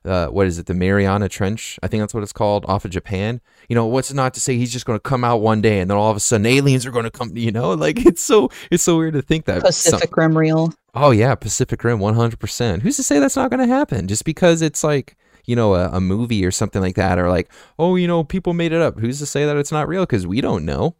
[0.05, 1.79] the uh, what is it, the Mariana Trench?
[1.83, 3.41] I think that's what it's called, off of Japan.
[3.69, 5.97] You know, what's not to say he's just gonna come out one day and then
[5.97, 7.37] all of a sudden aliens are gonna come?
[7.37, 9.61] You know, like it's so it's so weird to think that.
[9.73, 10.75] some- Pacific Rim real.
[10.95, 12.83] oh yeah, Pacific Rim, one hundred percent.
[12.83, 14.09] Who's to say that's not gonna happen?
[14.09, 17.49] Just because it's like you know a, a movie or something like that, or like
[17.79, 18.99] oh you know people made it up.
[18.99, 20.03] Who's to say that it's not real?
[20.03, 20.97] Because we don't know.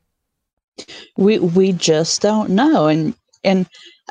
[1.17, 3.67] We we just don't know, and and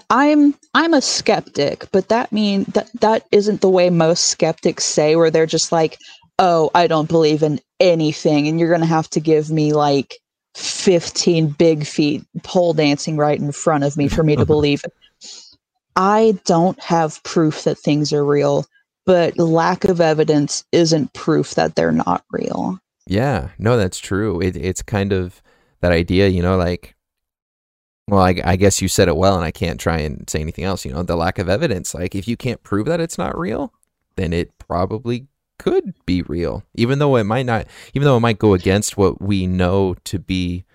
[0.10, 5.15] I'm I'm a skeptic, but that mean that that isn't the way most skeptics say,
[5.15, 5.97] where they're just like,
[6.39, 10.19] oh, I don't believe in anything, and you're gonna have to give me like
[10.55, 14.93] 15 big feet pole dancing right in front of me for me to believe it.
[15.95, 18.65] I don't have proof that things are real,
[19.05, 22.79] but lack of evidence isn't proof that they're not real.
[23.08, 24.41] Yeah, no, that's true.
[24.41, 25.41] It, it's kind of
[25.81, 26.94] that idea, you know, like,
[28.07, 30.63] well, I, I guess you said it well, and I can't try and say anything
[30.63, 30.85] else.
[30.85, 31.93] You know, the lack of evidence.
[31.93, 33.73] Like, if you can't prove that it's not real,
[34.15, 38.39] then it probably could be real, even though it might not, even though it might
[38.39, 40.65] go against what we know to be,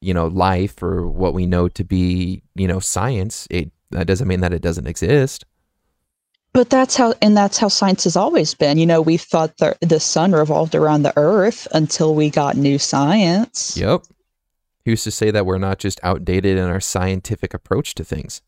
[0.00, 3.46] you know, life or what we know to be, you know, science.
[3.50, 5.44] It that doesn't mean that it doesn't exist.
[6.52, 8.78] But that's how, and that's how science has always been.
[8.78, 12.78] You know, we thought the the sun revolved around the Earth until we got new
[12.78, 13.76] science.
[13.76, 14.04] Yep.
[14.86, 18.40] Who's to say that we're not just outdated in our scientific approach to things?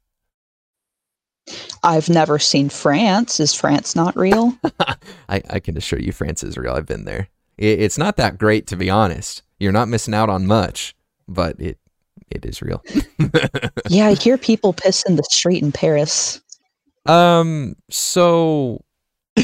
[1.83, 3.41] I've never seen France.
[3.41, 4.57] Is France not real?
[5.29, 6.75] I, I can assure you, France is real.
[6.75, 7.27] I've been there.
[7.57, 9.43] It, it's not that great, to be honest.
[9.59, 10.95] You're not missing out on much,
[11.27, 11.79] but it
[12.31, 12.85] it is real.
[13.89, 16.41] yeah, I hear people piss in the street in Paris.
[17.07, 17.75] um.
[17.91, 18.85] So,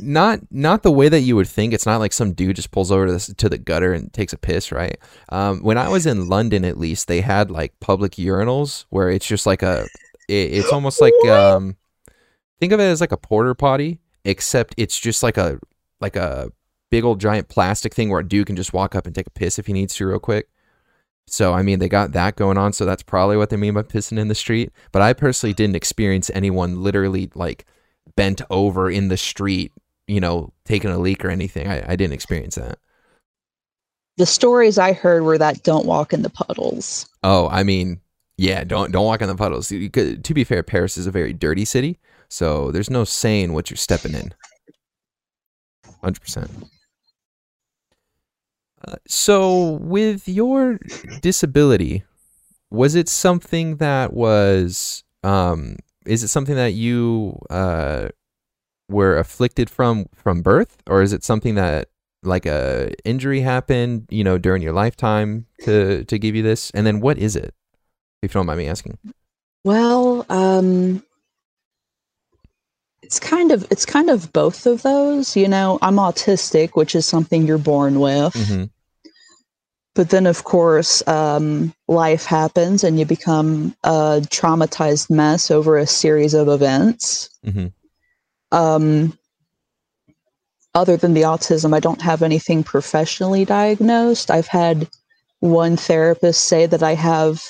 [0.00, 1.72] not not the way that you would think.
[1.72, 4.32] It's not like some dude just pulls over to the, to the gutter and takes
[4.32, 4.98] a piss, right?
[5.30, 5.60] Um.
[5.62, 9.46] When I was in London, at least they had like public urinals where it's just
[9.46, 9.86] like a.
[10.28, 11.76] It, it's almost like um.
[12.60, 15.60] Think of it as like a porta potty, except it's just like a
[16.00, 16.50] like a
[16.90, 19.30] big old giant plastic thing where a dude can just walk up and take a
[19.30, 20.48] piss if he needs to real quick.
[21.26, 23.82] So I mean they got that going on, so that's probably what they mean by
[23.82, 24.72] pissing in the street.
[24.92, 27.66] But I personally didn't experience anyone literally like
[28.16, 29.72] bent over in the street,
[30.08, 31.68] you know, taking a leak or anything.
[31.68, 32.78] I, I didn't experience that.
[34.16, 37.08] The stories I heard were that don't walk in the puddles.
[37.22, 38.00] Oh, I mean,
[38.36, 39.68] yeah, don't don't walk in the puddles.
[39.92, 43.70] Could- To be fair, Paris is a very dirty city, so there's no saying what
[43.70, 44.34] you're stepping in.
[46.02, 46.50] Hundred percent.
[48.86, 50.78] Uh, so, with your
[51.20, 52.04] disability,
[52.70, 55.02] was it something that was?
[55.24, 58.08] Um, is it something that you uh,
[58.88, 61.88] were afflicted from from birth, or is it something that
[62.22, 66.70] like a injury happened, you know, during your lifetime to to give you this?
[66.72, 67.54] And then, what is it?
[68.22, 68.98] If you don't mind me asking.
[69.64, 71.02] Well, um
[73.02, 75.78] it's kind of it's kind of both of those, you know.
[75.82, 78.34] I'm autistic, which is something you're born with.
[78.34, 78.64] hmm
[79.94, 85.86] But then of course, um life happens and you become a traumatized mess over a
[85.86, 87.30] series of events.
[87.44, 87.66] hmm
[88.52, 89.18] Um
[90.74, 94.30] other than the autism, I don't have anything professionally diagnosed.
[94.30, 94.88] I've had
[95.40, 97.42] one therapist say that I have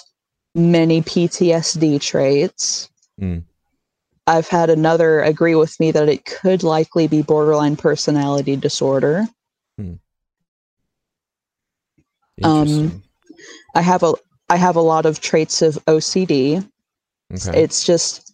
[0.55, 2.89] many PTSD traits.
[3.21, 3.45] Mm.
[4.27, 9.27] I've had another agree with me that it could likely be borderline personality disorder.
[12.43, 13.03] Um,
[13.75, 14.15] I have a
[14.49, 16.67] I have a lot of traits of OCD.
[17.33, 17.63] okay.
[17.63, 18.33] It's just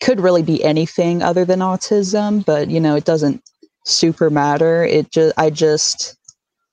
[0.00, 3.42] could really be anything other than autism, but you know, it doesn't
[3.84, 4.84] super matter.
[4.84, 6.16] It just I just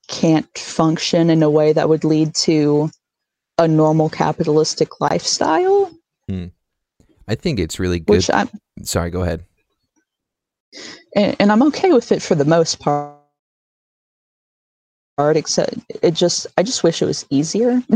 [0.07, 2.89] can't function in a way that would lead to
[3.57, 5.91] a normal capitalistic lifestyle,
[6.27, 6.45] hmm.
[7.27, 8.17] I think it's really good.
[8.17, 8.49] which I'm
[8.83, 9.43] Sorry, go ahead.
[11.15, 13.15] and, and I'm okay with it for the most part.
[15.19, 15.73] Except
[16.03, 17.81] it just, I just wish it was easier.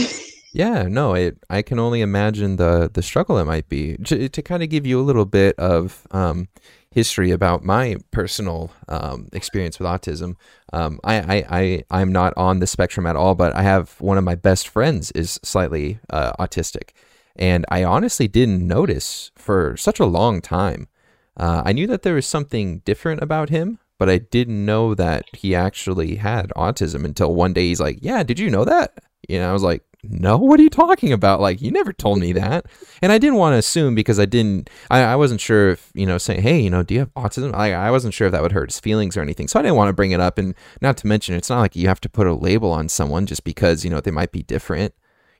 [0.54, 1.38] Yeah, no, it.
[1.49, 3.95] I can only imagine the the struggle it might be.
[3.97, 6.49] To, to kind of give you a little bit of um,
[6.91, 10.36] history about my personal um, experience with autism.
[10.74, 14.18] Um, I, I, I, I'm not on the spectrum at all, but I have one
[14.18, 16.89] of my best friends is slightly uh, autistic,
[17.38, 20.89] and I honestly didn't notice for such a long time.
[21.38, 25.24] Uh, I knew that there was something different about him, but I didn't know that
[25.34, 28.95] he actually had autism until one day he's like, "Yeah, did you know that?"
[29.30, 31.41] You know, I was like, no, what are you talking about?
[31.41, 32.66] Like, you never told me that.
[33.02, 36.06] And I didn't want to assume because I didn't, I, I wasn't sure if, you
[36.06, 37.52] know, saying, hey, you know, do you have autism?
[37.52, 39.47] Like, I wasn't sure if that would hurt his feelings or anything.
[39.47, 40.38] So I didn't want to bring it up.
[40.38, 43.28] And not to mention, it's not like you have to put a label on someone
[43.28, 44.93] just because, you know, they might be different.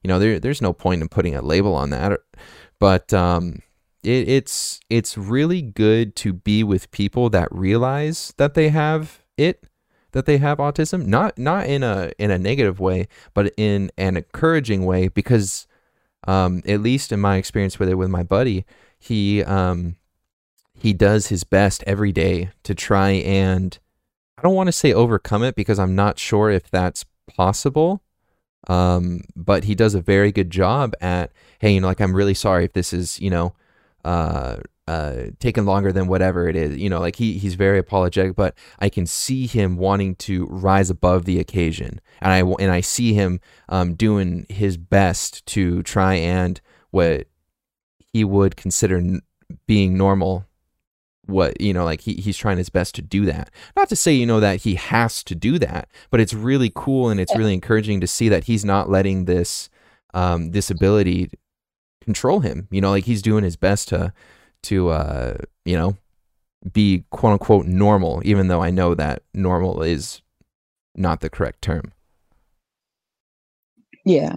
[0.04, 2.20] You know, there, there's no point in putting a label on that.
[2.80, 3.62] But, um,
[4.04, 9.68] it, it's it's really good to be with people that realize that they have it
[10.12, 14.18] that they have autism not not in a in a negative way but in an
[14.18, 15.68] encouraging way because
[16.28, 18.66] um, at least in my experience with it with my buddy
[19.00, 19.96] he um,
[20.74, 23.80] he does his best every day to try and
[24.38, 28.02] I don't want to say overcome it because I'm not sure if that's possible
[28.68, 32.34] um, but he does a very good job at hey you know like I'm really
[32.34, 33.54] sorry if this is you know
[34.04, 34.58] uh,
[34.88, 36.78] uh, taken longer than whatever it is.
[36.78, 40.90] You know, like he he's very apologetic, but I can see him wanting to rise
[40.90, 46.16] above the occasion, and I and I see him um, doing his best to try
[46.16, 46.60] and
[46.90, 47.28] what
[48.14, 49.22] he would consider n-
[49.68, 50.46] being normal.
[51.28, 53.52] What you know, like he he's trying his best to do that.
[53.78, 57.10] Not to say you know that he has to do that, but it's really cool
[57.10, 59.70] and it's really encouraging to see that he's not letting this
[60.14, 61.30] um, disability
[62.04, 62.68] control him.
[62.72, 64.12] You know, like he's doing his best to
[64.64, 65.98] to uh, you know,
[66.72, 70.22] be quote unquote normal, even though I know that normal is
[70.96, 71.94] not the correct term.
[74.06, 74.36] Yeah.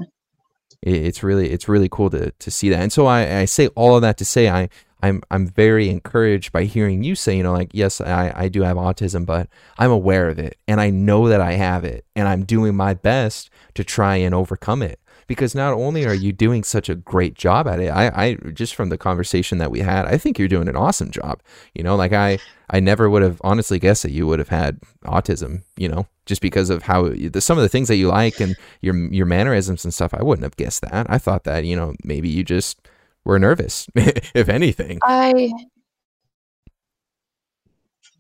[0.83, 2.81] It's really it's really cool to to see that.
[2.81, 4.68] And so I, I say all of that to say I
[5.03, 8.62] I'm I'm very encouraged by hearing you say, you know, like, yes, I, I do
[8.62, 9.49] have autism, but
[9.79, 12.95] I'm aware of it and I know that I have it and I'm doing my
[12.95, 17.35] best to try and overcome it because not only are you doing such a great
[17.35, 20.49] job at it, I, I just from the conversation that we had, I think you're
[20.49, 21.43] doing an awesome job.
[21.75, 22.39] You know, like I,
[22.70, 25.62] I never would have honestly guessed that you would have had autism.
[25.77, 28.57] You know, just because of how the, some of the things that you like and
[28.81, 30.14] your your mannerisms and stuff.
[30.14, 31.07] I wouldn't have guessed that.
[31.09, 32.79] I thought that you know maybe you just
[33.25, 34.99] were nervous, if anything.
[35.03, 35.51] I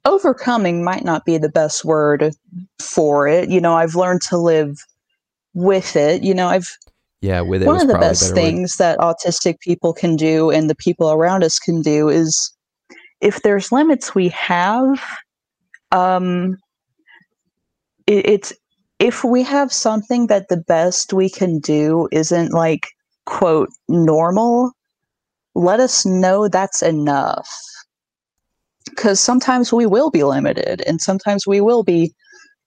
[0.04, 2.34] overcoming might not be the best word
[2.80, 3.48] for it.
[3.50, 4.76] You know, I've learned to live
[5.54, 6.22] with it.
[6.22, 6.68] You know, I've
[7.24, 10.74] yeah, with it one of the best things that autistic people can do and the
[10.74, 12.54] people around us can do is
[13.22, 15.02] if there's limits we have,
[15.90, 16.58] um,
[18.06, 18.52] it, it's
[18.98, 22.88] if we have something that the best we can do isn't like
[23.24, 24.72] quote normal,
[25.54, 27.48] let us know that's enough.
[28.90, 32.12] Because sometimes we will be limited and sometimes we will be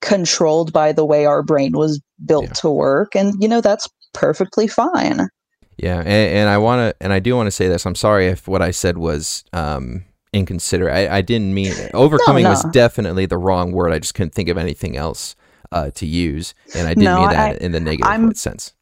[0.02, 2.54] controlled by the way our brain was built yeah.
[2.54, 3.16] to work.
[3.16, 5.28] And, you know, that's perfectly fine.
[5.78, 7.86] Yeah, and, and I want to, and I do want to say this.
[7.86, 10.94] I'm sorry if what I said was um, inconsiderate.
[10.94, 12.54] I, I didn't mean overcoming no, no.
[12.54, 13.94] was definitely the wrong word.
[13.94, 15.36] I just couldn't think of anything else
[15.72, 18.74] uh, to use, and I didn't no, mean that I, in the negative I'm, sense.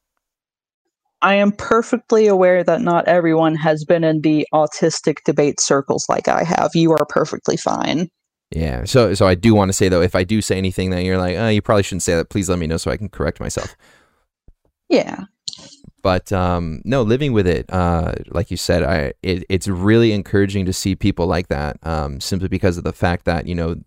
[1.22, 6.28] I am perfectly aware that not everyone has been in the autistic debate circles like
[6.28, 6.72] I have.
[6.76, 8.10] You are perfectly fine.
[8.52, 8.86] Yeah.
[8.86, 11.18] So, so I do want to say though, if I do say anything that you're
[11.18, 12.30] like, oh, you probably shouldn't say that.
[12.30, 13.76] Please let me know so I can correct myself.
[14.90, 15.26] Yeah.
[16.02, 20.66] But um, no, living with it, uh, like you said, I it, it's really encouraging
[20.66, 21.78] to see people like that.
[21.82, 23.78] Um, simply because of the fact that you know,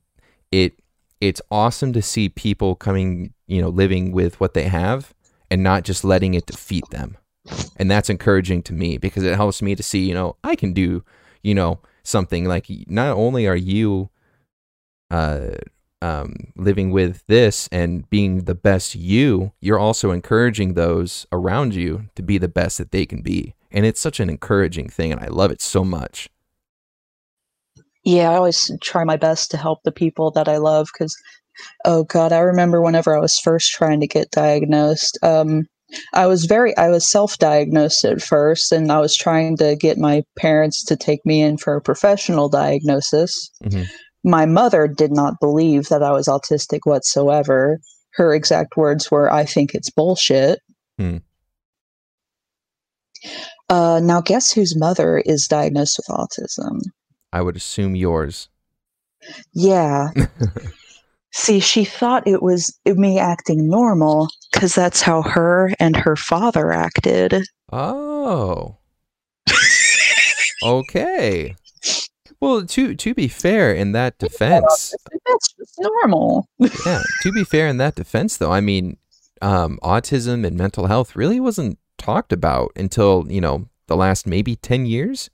[0.51, 0.81] it
[1.21, 5.15] it's awesome to see people coming, you know, living with what they have
[5.51, 7.17] and not just letting it defeat them.
[7.77, 10.73] And that's encouraging to me because it helps me to see, you know, I can
[10.73, 11.05] do,
[11.43, 14.11] you know, something like not only are you
[15.11, 15.51] uh
[16.01, 22.09] um, living with this and being the best you, you're also encouraging those around you
[22.15, 23.55] to be the best that they can be.
[23.71, 26.29] And it's such an encouraging thing, and I love it so much.
[28.05, 31.15] Yeah, I always try my best to help the people that I love because,
[31.85, 35.19] oh God, I remember whenever I was first trying to get diagnosed.
[35.23, 35.67] Um,
[36.15, 39.99] I was very, I was self diagnosed at first, and I was trying to get
[39.99, 43.51] my parents to take me in for a professional diagnosis.
[43.65, 43.85] Mm-hmm
[44.29, 47.81] my mother did not believe that I was autistic whatsoever.
[48.13, 50.61] Her exact words were, I think it's bullshit.
[50.99, 51.19] Hmm.
[53.69, 56.81] Uh, now, guess whose mother is diagnosed with autism?
[57.33, 58.49] I would assume yours.
[59.53, 60.09] Yeah.
[61.33, 66.73] See, she thought it was me acting normal because that's how her and her father
[66.73, 67.45] acted.
[67.71, 68.79] Oh.
[70.65, 71.55] okay.
[72.41, 74.95] Well, to to be fair, in that defense,
[75.27, 76.49] that's normal.
[76.87, 78.97] yeah, to be fair, in that defense, though, I mean,
[79.43, 84.55] um, autism and mental health really wasn't talked about until you know the last maybe
[84.57, 85.31] ten years.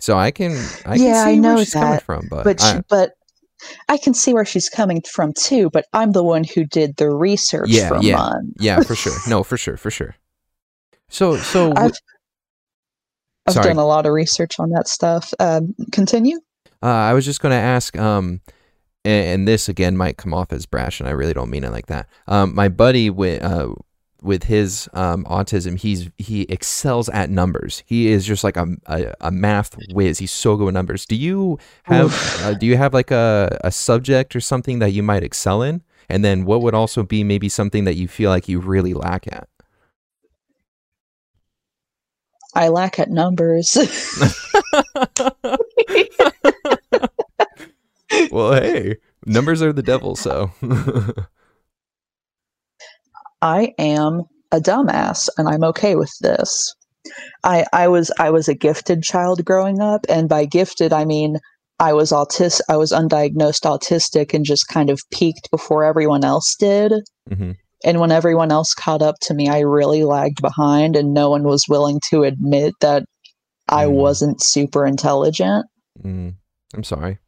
[0.00, 0.52] So I can,
[0.86, 3.10] I yeah, can see I know where she's that, coming from, but but I, but
[3.88, 7.10] I can see where she's coming from too, but I'm the one who did the
[7.10, 8.32] research Yeah, for yeah.
[8.60, 9.14] Yeah, for sure.
[9.28, 10.14] No, for sure, for sure.
[11.08, 11.98] So, so I've,
[13.48, 13.68] I've Sorry.
[13.68, 15.32] done a lot of research on that stuff.
[15.40, 16.38] Um, continue.
[16.82, 18.40] Uh, I was just going to ask, um,
[19.04, 21.72] and, and this again might come off as brash, and I really don't mean it
[21.72, 22.08] like that.
[22.26, 23.74] Um, my buddy with uh,
[24.22, 27.82] with his um, autism, he's he excels at numbers.
[27.86, 30.18] He is just like a, a, a math whiz.
[30.18, 31.06] He's so good with numbers.
[31.06, 35.02] Do you have uh, do you have like a, a subject or something that you
[35.02, 35.82] might excel in?
[36.08, 39.26] And then what would also be maybe something that you feel like you really lack
[39.26, 39.48] at?
[42.54, 43.76] I lack at numbers.
[48.30, 48.96] well, hey,
[49.26, 50.50] numbers are the devil, so.
[53.42, 56.74] I am a dumbass and I'm okay with this.
[57.44, 61.38] I I was I was a gifted child growing up and by gifted I mean
[61.78, 66.56] I was autis I was undiagnosed autistic and just kind of peaked before everyone else
[66.58, 66.92] did.
[67.30, 67.56] Mhm.
[67.84, 71.44] And when everyone else caught up to me, I really lagged behind and no one
[71.44, 73.04] was willing to admit that
[73.68, 73.92] I Mm.
[73.92, 75.66] wasn't super intelligent
[76.04, 76.34] Mm,
[76.74, 77.18] I'm sorry.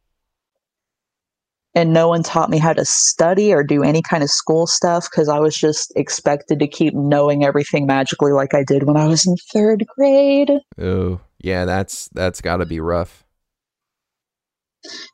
[1.73, 5.07] and no one taught me how to study or do any kind of school stuff
[5.09, 9.07] because I was just expected to keep knowing everything magically like I did when I
[9.07, 10.51] was in third grade.
[10.77, 13.23] Oh, yeah, that's that's got to be rough.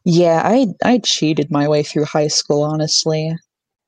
[0.05, 3.35] Yeah, I I cheated my way through high school, honestly,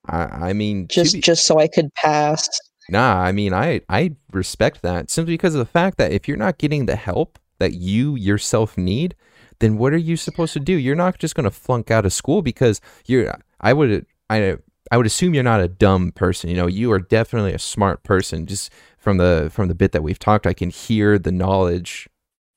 [0.09, 2.49] I I mean, just be- just so I could pass.
[2.89, 3.21] nah.
[3.21, 6.57] I mean, I I respect that simply because of the fact that if you're not
[6.57, 9.15] getting the help that you yourself need,
[9.59, 10.73] then what are you supposed to do?
[10.73, 13.33] You're not just going to flunk out of school because you're.
[13.61, 14.57] I would I
[14.91, 16.49] I would assume you're not a dumb person.
[16.49, 18.45] You know, you are definitely a smart person.
[18.45, 22.07] Just from the from the bit that we've talked, I can hear the knowledge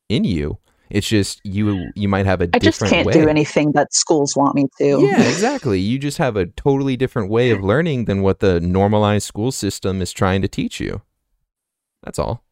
[0.09, 0.59] in you.
[0.93, 3.15] It's just you you might have a I just can't way.
[3.15, 5.01] do anything that schools want me to.
[5.01, 5.81] Yeah, exactly.
[5.81, 10.03] You just have a totally different way of learning than what the normalized school system
[10.03, 11.01] is trying to teach you.
[12.03, 12.45] That's all.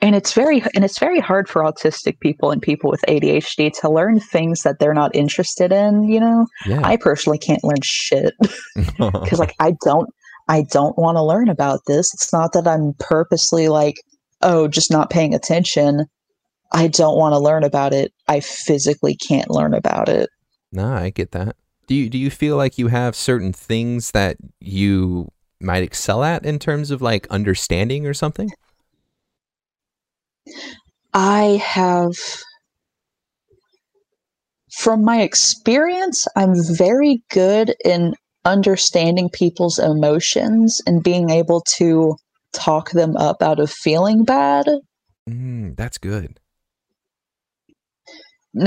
[0.00, 3.90] And it's very and it's very hard for autistic people and people with ADHD to
[3.90, 6.46] learn things that they're not interested in, you know?
[6.64, 6.80] Yeah.
[6.84, 8.34] I personally can't learn shit
[8.76, 10.08] because like I don't
[10.48, 12.14] I don't want to learn about this.
[12.14, 13.96] It's not that I'm purposely like,
[14.42, 16.06] oh, just not paying attention.
[16.72, 18.12] I don't want to learn about it.
[18.28, 20.28] I physically can't learn about it.
[20.72, 21.56] nah, I get that.
[21.86, 26.44] Do you do you feel like you have certain things that you might excel at
[26.44, 28.50] in terms of like understanding or something?
[31.14, 32.12] I have
[34.78, 38.14] from my experience, I'm very good in
[38.44, 42.16] understanding people's emotions and being able to
[42.52, 44.66] talk them up out of feeling bad.
[45.28, 46.38] Mm, that's good.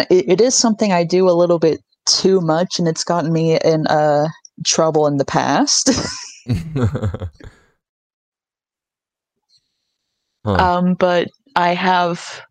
[0.10, 3.60] It, it is something I do a little bit too much, and it's gotten me
[3.60, 4.28] in uh,
[4.66, 5.90] trouble in the past.
[10.44, 10.54] Huh.
[10.54, 12.42] um, but I have,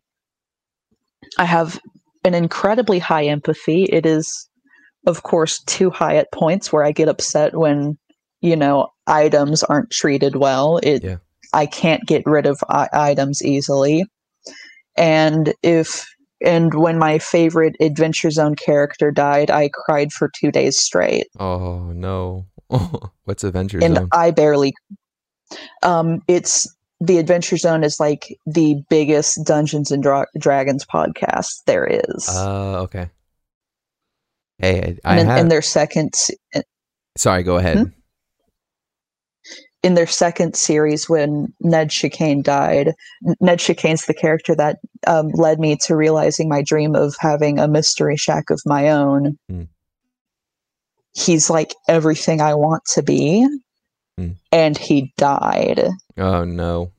[1.39, 1.81] I have
[2.25, 3.85] an incredibly high empathy.
[3.85, 4.49] It is,
[5.07, 7.99] of course, too high at points where I get upset when,
[8.43, 10.79] you know, items aren't treated well.
[10.83, 11.17] It, Yeah.
[11.53, 14.05] I can't get rid of I- items easily,
[14.97, 16.07] and if
[16.45, 21.93] and when my favorite Adventure Zone character died, I cried for two days straight, oh
[21.95, 22.47] no.
[23.25, 23.97] What's Adventure Zone?
[23.97, 24.75] And I barely.
[25.83, 31.87] Um, it's the Adventure Zone is like the biggest Dungeons and Dra- Dragons podcast there
[31.87, 32.29] is.
[32.29, 33.11] Uh, okay.
[34.59, 35.39] Hey, I, I and in, have.
[35.39, 36.15] in their second
[37.17, 37.79] sorry, go ahead.
[37.79, 37.85] Hmm?
[39.83, 42.93] In their second series when Ned Chicane died,
[43.41, 47.67] Ned Chicane's the character that um, led me to realizing my dream of having a
[47.69, 49.39] mystery shack of my own.
[49.49, 49.63] Hmm.
[51.15, 53.47] He's like everything I want to be,
[54.17, 54.31] Hmm.
[54.53, 55.89] and he died.
[56.19, 56.93] Oh no.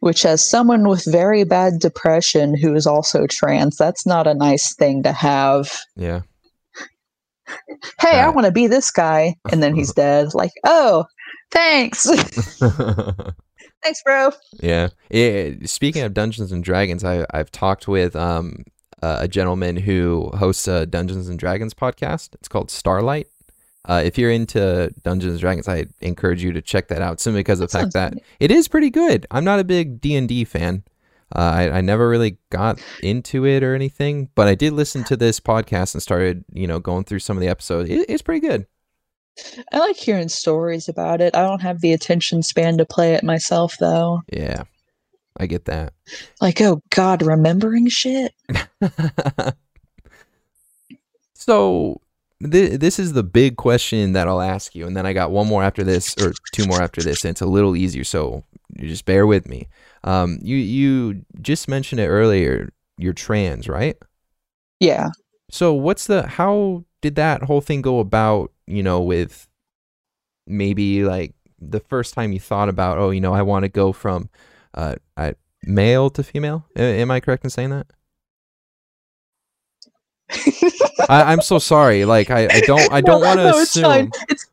[0.00, 4.74] Which, as someone with very bad depression who is also trans, that's not a nice
[4.74, 5.78] thing to have.
[5.96, 6.22] Yeah.
[8.00, 10.34] Hey, I want to be this guy, and then he's dead.
[10.34, 11.04] Like, oh,
[11.52, 12.08] thanks,
[13.82, 14.30] thanks, bro.
[14.60, 14.88] Yeah.
[15.10, 18.64] Eh, speaking of Dungeons and Dragons, I I've talked with um
[19.02, 22.34] uh, a gentleman who hosts a Dungeons and Dragons podcast.
[22.34, 23.26] It's called Starlight.
[23.84, 27.20] Uh, if you're into Dungeons and Dragons, I encourage you to check that out.
[27.20, 29.26] Simply because of the fact that it is pretty good.
[29.30, 30.84] I'm not a big D and D fan.
[31.34, 35.16] Uh, I, I never really got into it or anything, but I did listen to
[35.16, 37.88] this podcast and started, you know, going through some of the episodes.
[37.88, 38.66] It, it's pretty good.
[39.72, 41.34] I like hearing stories about it.
[41.34, 44.22] I don't have the attention span to play it myself, though.
[44.32, 44.64] Yeah,
[45.38, 45.94] I get that.
[46.40, 48.34] Like, oh God, remembering shit.
[51.34, 52.00] so
[52.50, 55.46] th- this is the big question that I'll ask you, and then I got one
[55.46, 58.04] more after this, or two more after this, and it's a little easier.
[58.04, 58.44] So
[58.76, 59.68] you just bear with me.
[60.04, 62.72] Um, you you just mentioned it earlier.
[62.98, 63.96] You're trans, right?
[64.80, 65.10] Yeah.
[65.50, 68.52] So what's the how did that whole thing go about?
[68.72, 69.48] You know, with
[70.46, 73.92] maybe like the first time you thought about, oh, you know, I want to go
[73.92, 74.30] from
[74.74, 75.32] uh, uh,
[75.64, 76.64] male to female.
[76.76, 77.86] A- am I correct in saying that?
[81.08, 82.04] I, I'm so sorry.
[82.04, 83.82] Like I, I don't I don't No, want to no, it's assume.
[83.84, 84.10] fine.
[84.28, 84.46] It's.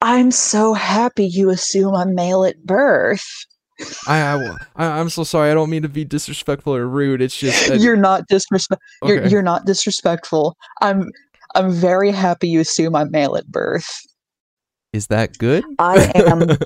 [0.00, 3.24] I'm so happy you assume I'm male at birth.
[4.08, 5.50] I, I I- I'm so sorry.
[5.50, 7.20] I don't mean to be disrespectful or rude.
[7.22, 8.82] It's just that- you're not disrespect.
[9.04, 10.56] You're you're not disrespectful.
[10.80, 11.10] I'm
[11.54, 13.88] I'm very happy you assume I'm male at birth.
[14.92, 15.64] is that good?
[15.78, 16.42] I am.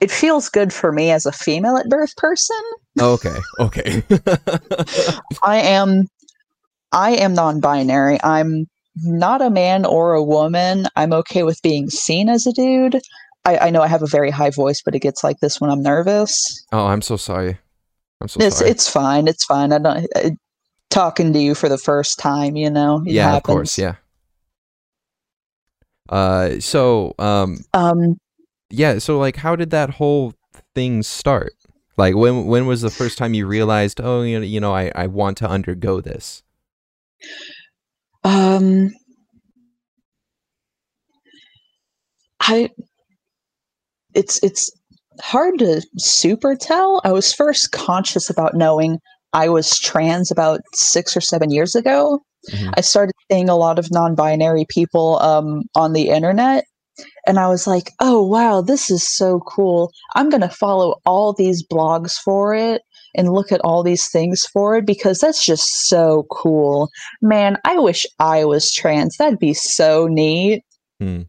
[0.00, 2.56] it feels good for me as a female at birth person.
[3.00, 3.36] okay.
[3.58, 4.02] Okay.
[5.42, 6.06] I am
[6.92, 8.18] I am non-binary.
[8.24, 8.66] I'm
[8.96, 10.86] not a man or a woman.
[10.96, 13.00] I'm okay with being seen as a dude.
[13.44, 15.70] I, I know I have a very high voice, but it gets like this when
[15.70, 16.64] I'm nervous.
[16.72, 17.58] oh, I'm so sorry.
[18.20, 18.70] I'm so It's sorry.
[18.70, 19.28] it's fine.
[19.28, 19.72] It's fine.
[19.72, 20.30] I don't uh,
[20.90, 22.56] talking to you for the first time.
[22.56, 23.02] You know.
[23.06, 23.78] It yeah, of course.
[23.78, 23.96] Yeah.
[26.08, 28.18] Uh, so um, Um.
[28.68, 28.98] yeah.
[28.98, 30.34] So like, how did that whole
[30.74, 31.54] thing start?
[31.96, 34.90] Like, when when was the first time you realized, oh, you know, you know, I
[34.94, 36.42] I want to undergo this?
[38.24, 38.90] Um.
[42.40, 42.70] I.
[44.14, 44.70] It's it's
[45.22, 47.00] hard to super tell.
[47.04, 48.98] I was first conscious about knowing
[49.32, 52.20] I was trans about six or seven years ago.
[52.50, 52.72] Mhm.
[52.76, 56.64] I started seeing a lot of non-binary people um, on the internet,
[57.26, 59.90] and I was like, "Oh wow, this is so cool!
[60.14, 62.82] I'm gonna follow all these blogs for it
[63.14, 66.88] and look at all these things for it because that's just so cool,
[67.20, 67.58] man!
[67.64, 69.16] I wish I was trans.
[69.18, 70.62] That'd be so neat."
[70.98, 71.22] Hmm.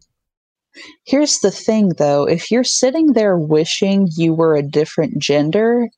[1.04, 5.88] Here's the thing, though: if you're sitting there wishing you were a different gender,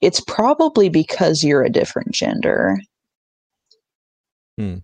[0.00, 2.78] it's probably because you're a different gender.
[4.56, 4.76] Hmm.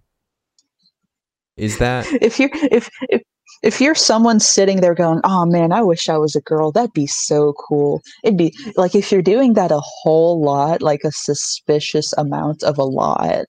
[1.56, 3.22] Is that if you're if if
[3.62, 6.72] if you're someone sitting there going, "Oh man, I wish I was a girl.
[6.72, 11.02] That'd be so cool." It'd be like if you're doing that a whole lot, like
[11.04, 13.46] a suspicious amount of a lot.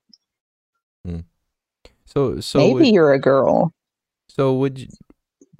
[1.05, 1.19] Hmm.
[2.05, 2.39] so?
[2.39, 3.71] So maybe would- you're a girl.
[4.27, 4.87] So would you,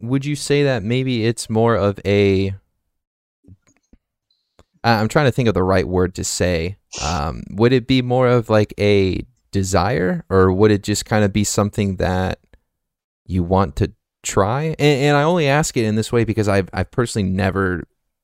[0.02, 2.54] would you say that maybe it's more of a
[4.86, 6.78] I- I'm trying to think of the right word to say.
[7.04, 11.34] Um, would it be more of like a desire, or would it just kind of
[11.34, 12.40] be something that
[13.26, 13.92] you want to
[14.24, 14.64] try?
[14.80, 17.84] And, and I only ask it in this way because I've I've personally never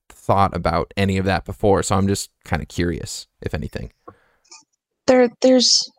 [0.10, 3.92] thought about any of that before, so I'm just kind of curious, if anything.
[5.08, 5.90] There, there's.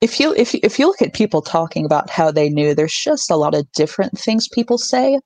[0.00, 3.30] If you if if you look at people talking about how they knew, there's just
[3.30, 5.18] a lot of different things people say.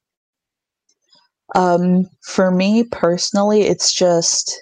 [1.55, 4.59] Um, for me personally, it's just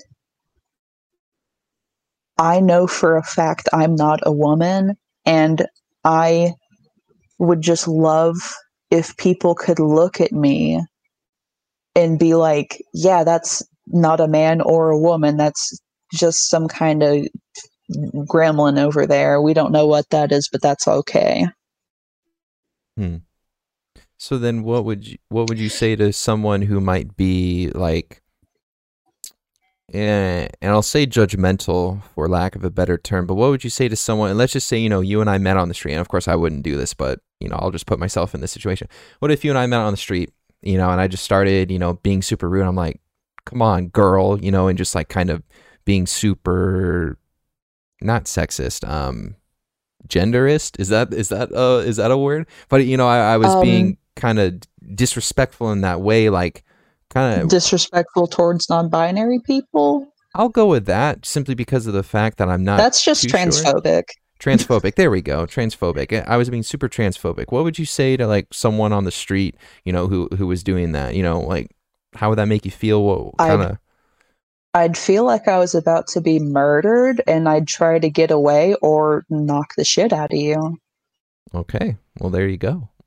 [2.38, 5.66] I know for a fact I'm not a woman, and
[6.04, 6.54] I
[7.38, 8.36] would just love
[8.90, 10.80] if people could look at me
[11.94, 15.36] and be like, yeah, that's not a man or a woman.
[15.36, 15.78] That's
[16.12, 17.26] just some kind of
[18.26, 19.40] gremlin over there.
[19.40, 21.46] We don't know what that is, but that's okay.
[24.22, 28.22] So then, what would you what would you say to someone who might be like,
[29.92, 33.68] eh, and I'll say judgmental for lack of a better term, but what would you
[33.68, 34.30] say to someone?
[34.30, 36.06] And let's just say you know you and I met on the street, and of
[36.06, 38.86] course I wouldn't do this, but you know I'll just put myself in this situation.
[39.18, 41.72] What if you and I met on the street, you know, and I just started,
[41.72, 42.64] you know, being super rude?
[42.64, 43.00] I'm like,
[43.44, 45.42] come on, girl, you know, and just like kind of
[45.84, 47.18] being super,
[48.00, 49.34] not sexist, um,
[50.06, 50.78] genderist.
[50.78, 52.46] Is that is that uh is that a word?
[52.68, 54.60] But you know, I, I was Um, being kind of
[54.94, 56.64] disrespectful in that way, like
[57.10, 57.48] kind of.
[57.48, 60.12] Disrespectful towards non-binary people.
[60.34, 63.28] I'll go with that simply because of the fact that I'm not That's just too
[63.28, 63.38] sure.
[63.38, 64.04] transphobic.
[64.40, 64.94] transphobic.
[64.94, 66.12] there we go, transphobic.
[66.26, 67.52] I- I was being super transphobic.
[67.52, 70.62] What would you say to like someone on the street, you know, who who was
[70.62, 71.14] doing that?
[71.14, 71.70] You know, like
[72.14, 73.04] how would that make you feel?
[73.04, 73.78] What kind of?
[74.74, 78.74] I'd feel like I was about to be murdered and I'd try to get away
[78.80, 80.78] or knock the shit out of you.
[81.54, 82.88] Okay, well there you go.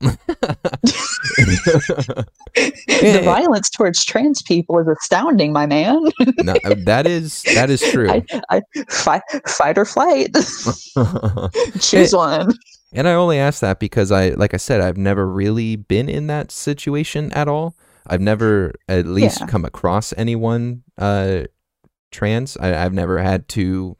[2.54, 6.00] the violence towards trans people is astounding, my man.
[6.38, 8.10] No, that is that is true.
[8.10, 10.34] I, I fight, fight or flight.
[11.80, 12.52] Choose one.
[12.92, 16.28] And I only ask that because I, like I said, I've never really been in
[16.28, 17.74] that situation at all.
[18.06, 19.46] I've never at least Yeah.
[19.46, 21.44] come across anyone uh,
[22.12, 22.56] trans.
[22.58, 23.96] I, I've never had to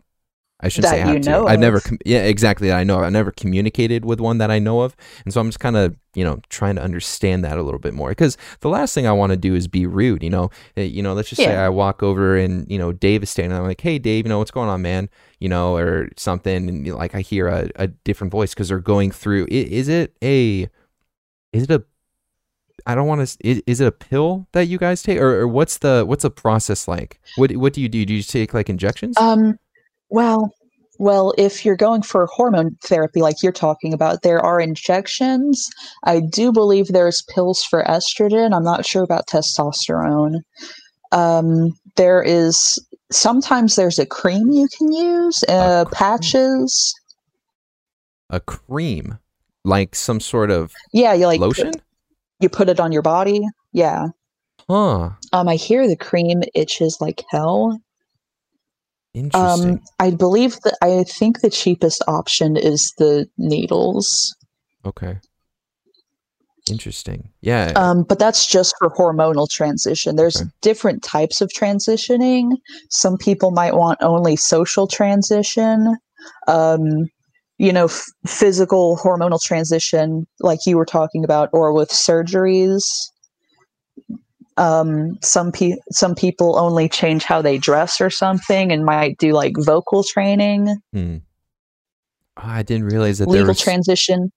[0.58, 1.44] I shouldn't say have you to.
[1.44, 2.72] I've never, com- yeah, exactly.
[2.72, 3.00] I know.
[3.00, 5.94] I've never communicated with one that I know of, and so I'm just kind of,
[6.14, 8.08] you know, trying to understand that a little bit more.
[8.08, 10.22] Because the last thing I want to do is be rude.
[10.22, 11.12] You know, Eh, you know.
[11.12, 13.56] Let's just say I walk over and you know Dave is standing.
[13.58, 15.10] I'm like, hey, Dave, you know what's going on, man?
[15.40, 19.10] You know, or something, and like I hear a, a different voice because they're going
[19.10, 19.46] through.
[19.50, 20.68] Is it a,
[21.52, 21.84] is it a
[22.86, 23.36] I don't want to.
[23.46, 26.30] Is, is it a pill that you guys take, or, or what's the what's the
[26.30, 27.20] process like?
[27.36, 28.06] What what do you do?
[28.06, 29.18] Do you take like injections?
[29.18, 29.58] Um,
[30.10, 30.52] well,
[30.98, 35.68] well, if you're going for hormone therapy, like you're talking about, there are injections.
[36.04, 38.54] I do believe there's pills for estrogen.
[38.54, 40.40] I'm not sure about testosterone.
[41.12, 42.78] Um, there is
[43.12, 45.92] sometimes there's a cream you can use, uh, cream.
[45.92, 46.94] patches.
[48.30, 49.18] a cream,
[49.64, 51.72] like some sort of Yeah, you like lotion?
[52.40, 53.46] you put it on your body.
[53.72, 54.06] Yeah.
[54.68, 55.10] Huh.
[55.32, 57.78] Um, I hear the cream itches like hell.
[59.16, 59.70] Interesting.
[59.70, 64.34] Um, I believe that I think the cheapest option is the needles.
[64.84, 65.18] okay.
[66.68, 67.30] Interesting.
[67.42, 67.72] Yeah.
[67.76, 70.16] Um, but that's just for hormonal transition.
[70.16, 70.50] There's Okay.
[70.62, 72.56] different types of transitioning.
[72.90, 75.94] Some people might want only social transition.
[76.48, 76.82] Um,
[77.58, 82.82] you know, f- physical hormonal transition, like you were talking about, or with surgeries.
[84.58, 89.32] Um, some pe- some people only change how they dress or something, and might do
[89.32, 91.16] like vocal training, Hmm.
[92.38, 93.60] Ah, I didn't realize that there legal was.
[93.60, 94.30] transition.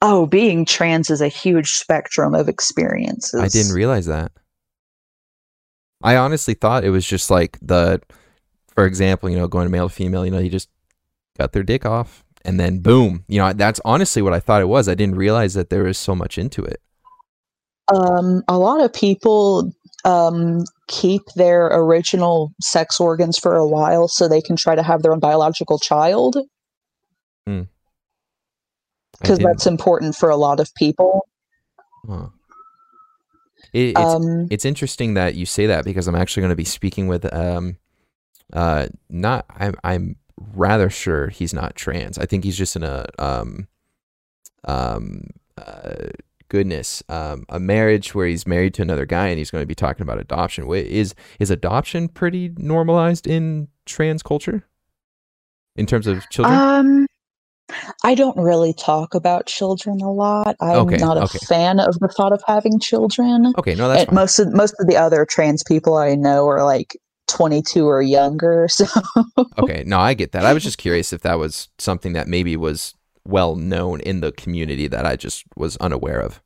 [0.00, 3.40] Oh, being trans is a huge spectrum of experiences.
[3.40, 4.32] I didn't realize that.
[6.02, 8.02] I honestly thought it was just like the,
[8.74, 10.24] for example, you know, going to male to female.
[10.24, 10.68] You know, you just
[11.38, 13.24] cut their dick off, and then boom.
[13.28, 14.88] You know, that's honestly what I thought it was.
[14.88, 16.80] I didn't realize that there was so much into it.
[17.94, 19.72] Um, a lot of people
[20.04, 25.02] um, keep their original sex organs for a while so they can try to have
[25.02, 26.36] their own biological child
[29.20, 31.26] because didn't- that's important for a lot of people.
[32.06, 32.28] huh.
[33.72, 36.64] It, it's Um, it's interesting that you say that because I'm actually going to be
[36.64, 37.78] speaking with um
[38.52, 40.16] uh not I'm I'm
[40.54, 42.18] rather sure he's not trans.
[42.18, 43.68] I think he's just in a um
[44.64, 45.22] um
[45.56, 46.08] uh
[46.52, 49.74] goodness um a marriage where he's married to another guy and he's going to be
[49.74, 50.70] talking about adoption.
[50.74, 54.62] Is is adoption pretty normalized in trans culture
[55.76, 56.58] in terms of children?
[56.58, 57.06] um,
[58.04, 60.56] I don't really talk about children a lot.
[60.60, 61.38] I'm Okay, not a okay.
[61.38, 63.54] fan of the thought of having children.
[63.58, 66.98] okay, no, that's most of most of the other trans people I know are like
[67.28, 68.68] 22 or younger.
[68.76, 68.84] So
[69.58, 70.44] Okay, no, I get that.
[70.44, 72.94] I was just curious if that was something that maybe was
[73.24, 76.41] well known in the community that I just was unaware of.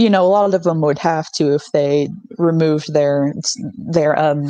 [0.00, 3.34] You know, a lot of them would have to if they removed their
[3.76, 4.48] their um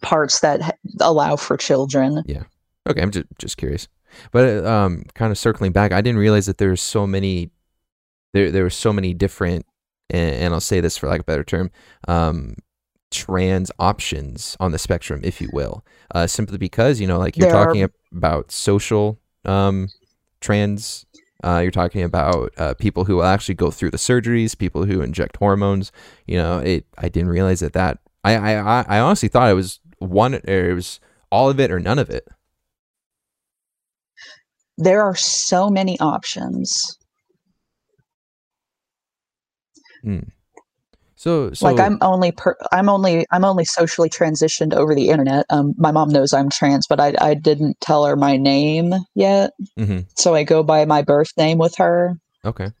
[0.00, 2.22] parts that allow for children.
[2.26, 2.44] Yeah.
[2.88, 3.88] Okay, I'm just just curious.
[4.30, 7.50] But um, kind of circling back, I didn't realize that there's so many.
[8.32, 9.66] There there were so many different,
[10.10, 11.70] and, and I'll say this for lack of a better term,
[12.08, 12.56] um,
[13.10, 15.84] trans options on the spectrum, if you will.
[16.14, 19.88] Uh, simply because you know, like you're There are- talking about social um,
[20.40, 21.04] trans.
[21.42, 25.00] Uh, you're talking about uh, people who will actually go through the surgeries, people who
[25.02, 25.92] inject hormones.
[26.26, 26.86] You know, it.
[26.98, 27.98] I didn't realize that that.
[28.24, 30.34] I I I- honestly thought it was one.
[30.34, 30.40] Or
[30.70, 32.28] it was all of it or none of it.
[34.78, 36.98] There are so many options.
[41.22, 45.46] So, so like I'm only per- I'm only I'm only socially transitioned over the internet.
[45.50, 49.52] Um, my mom knows I'm trans, but I I didn't tell her my name yet,
[49.78, 50.00] Mm-hmm.
[50.16, 52.16] so I go by my birth name with her.
[52.44, 52.72] okay.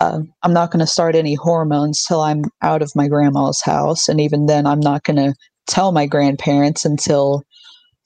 [0.00, 4.08] Um, I'm not going to start any hormones till I'm out of my grandma's house,
[4.08, 5.32] and even then, I'm not going to
[5.68, 7.44] tell my grandparents until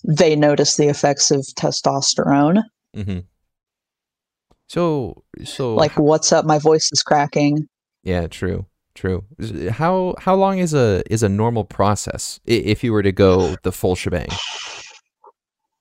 [0.06, 2.62] they notice the effects of testosterone.
[2.94, 3.20] Mm-hmm.
[4.68, 6.44] So, so Like, what's up?
[6.44, 7.68] My voice is cracking.
[8.02, 8.66] yeah, true,
[9.02, 9.24] true.
[9.70, 13.72] How how long is a is a normal process if you were to go the
[13.72, 14.28] full shebang?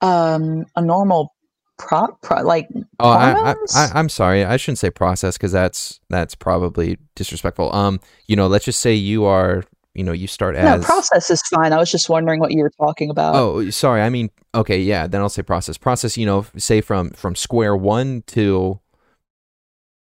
[0.01, 1.31] Um, a normal
[1.77, 2.67] pro, pro like
[2.99, 4.43] Oh, I, I, I'm sorry.
[4.43, 7.73] I shouldn't say process because that's that's probably disrespectful.
[7.75, 9.63] Um, you know, let's just say you are,
[9.93, 10.81] you know, you start as.
[10.81, 11.73] no process is fine.
[11.73, 13.35] I was just wondering what you were talking about.
[13.35, 14.01] Oh, sorry.
[14.01, 15.05] I mean, okay, yeah.
[15.05, 15.77] Then I'll say process.
[15.77, 16.17] Process.
[16.17, 18.79] You know, say from from square one to.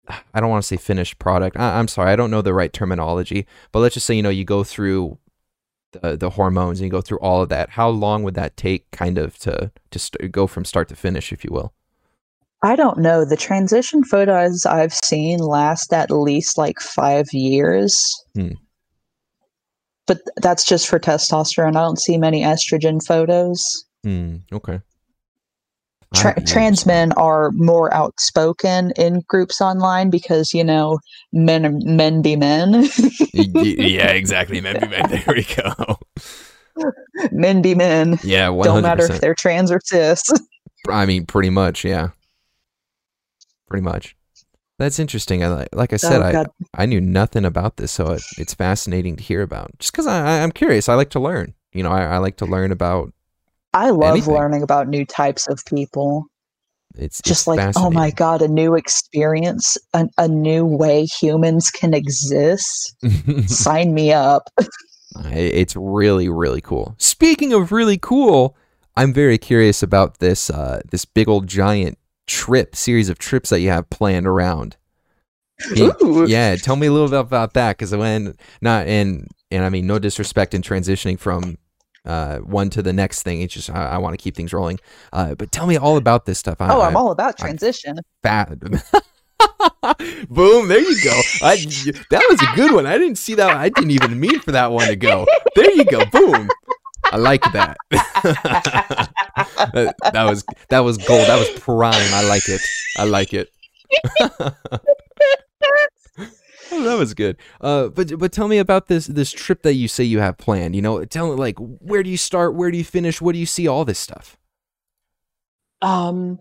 [0.08, 1.58] I don't want to say finished product.
[1.58, 2.12] I, I'm sorry.
[2.12, 3.46] I don't know the right terminology.
[3.72, 5.18] But let's just say you know you go through
[5.94, 7.70] the the hormones and you go through all of that.
[7.70, 11.32] How long would that take, kind of, to to st- go from start to finish,
[11.32, 11.74] if you will?
[12.64, 13.26] I don't know.
[13.26, 18.14] The transition photos I've seen last at least like five years.
[18.36, 18.54] Hmm.
[20.06, 21.76] but that's just for testosterone.
[21.76, 23.86] I don't see many estrogen photos.
[24.04, 24.38] Hmm.
[24.52, 24.82] Okay.
[26.16, 31.00] Tra- trans men are more outspoken in groups online because you know
[31.32, 32.88] men are- men be men,
[33.34, 34.62] yeah, exactly.
[34.62, 35.10] Men be men.
[35.10, 35.98] there we go.
[37.32, 38.20] men be men.
[38.24, 40.22] Yeah, one Don't matter if they're trans or cis.
[40.90, 41.84] I mean, pretty much.
[41.84, 42.10] Yeah,
[43.68, 44.16] pretty much.
[44.80, 45.44] That's interesting.
[45.44, 49.16] I like I said, Oh, I I knew nothing about this, so it, it's fascinating
[49.16, 49.72] to hear about.
[49.80, 51.54] Just because I I'm curious, I like to learn.
[51.74, 53.14] You know, I, I like to learn about.
[53.74, 54.34] I love anything.
[54.34, 56.26] learning about new types of people.
[56.96, 61.72] It's Just it's like, oh my god, a new experience, a, a new way humans
[61.72, 62.96] can exist.
[63.48, 64.50] Sign me up.
[65.26, 66.96] It's really really cool.
[66.98, 68.58] Speaking of really cool,
[68.98, 73.60] I'm very curious about this uh this big old giant trip series of trips that
[73.60, 74.76] you have planned around.
[75.76, 76.26] Yeah, Ooh.
[76.28, 79.86] yeah, tell me a little bit about that because when not and and I mean
[79.86, 81.60] no disrespect in transitioning from
[82.06, 83.42] uh one to the next thing.
[83.42, 84.80] It's just I, I want to keep things rolling.
[85.12, 86.62] Uh, but tell me all about this stuff.
[86.62, 87.98] I, Oh, I, I'm all about transition.
[88.22, 88.60] fat.
[90.30, 90.68] Boom!
[90.68, 91.20] There you go.
[91.42, 91.56] I,
[92.10, 92.86] that was a good one.
[92.86, 93.56] I didn't see that.
[93.56, 95.26] I didn't even mean for that one to go.
[95.56, 96.06] There you go.
[96.06, 96.50] Boom.
[97.12, 97.78] I like that.
[97.92, 99.10] that.
[100.14, 101.28] that was that was gold.
[101.28, 101.94] That was prime.
[102.14, 102.62] I like it.
[102.98, 103.50] I like it.
[106.76, 107.38] Oh, that was good.
[107.62, 110.76] Uh, but but tell me about this this trip that you say you have planned.
[110.76, 112.56] You know, tell me like where do you start?
[112.56, 113.22] Where do you finish?
[113.22, 113.68] What do you see?
[113.68, 114.38] All this stuff.
[115.84, 116.40] Um,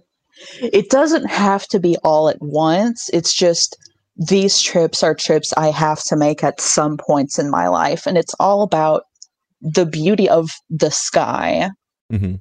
[0.61, 3.11] it doesn't have to be all at once.
[3.13, 3.77] It's just
[4.17, 8.17] these trips are trips I have to make at some points in my life, and
[8.17, 9.05] it's all about
[9.61, 11.71] the beauty of the sky
[12.11, 12.37] hmm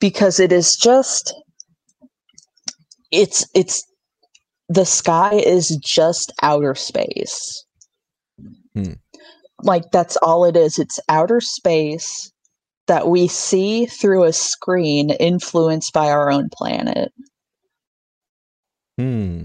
[0.00, 1.34] because it is just
[3.10, 3.84] it's it's
[4.68, 7.64] the sky is just outer space.
[8.74, 8.92] Hmm.
[9.62, 10.78] Like that's all it is.
[10.78, 12.30] It's outer space
[12.86, 17.12] that we see through a screen influenced by our own planet.
[18.98, 19.44] Hmm.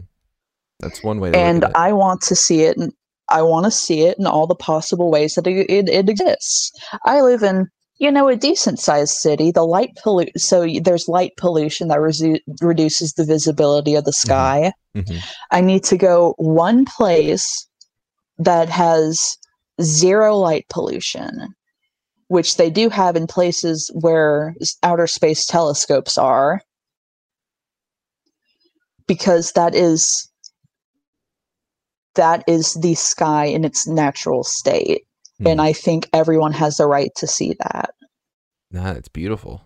[0.80, 1.80] That's one way and look at it.
[1.80, 2.92] I want to see it, and
[3.30, 6.72] I want to see it in all the possible ways that it, it, it exists.
[7.06, 7.68] I live in,
[8.04, 9.50] you know, a decent sized city.
[9.50, 14.74] The light pollu- so there's light pollution that resu- reduces the visibility of the sky.
[14.94, 15.24] Mhm.
[15.52, 17.66] I need to go one place
[18.38, 19.38] that has
[19.82, 21.56] zero light pollution,
[22.28, 26.60] which they do have in places where outer space telescopes are,
[29.08, 30.30] because that is
[32.16, 35.06] that is the sky in its natural state.
[35.44, 35.48] Hmm.
[35.48, 37.92] And I think everyone has the right to see that.
[38.72, 39.62] Nah, it's beautiful.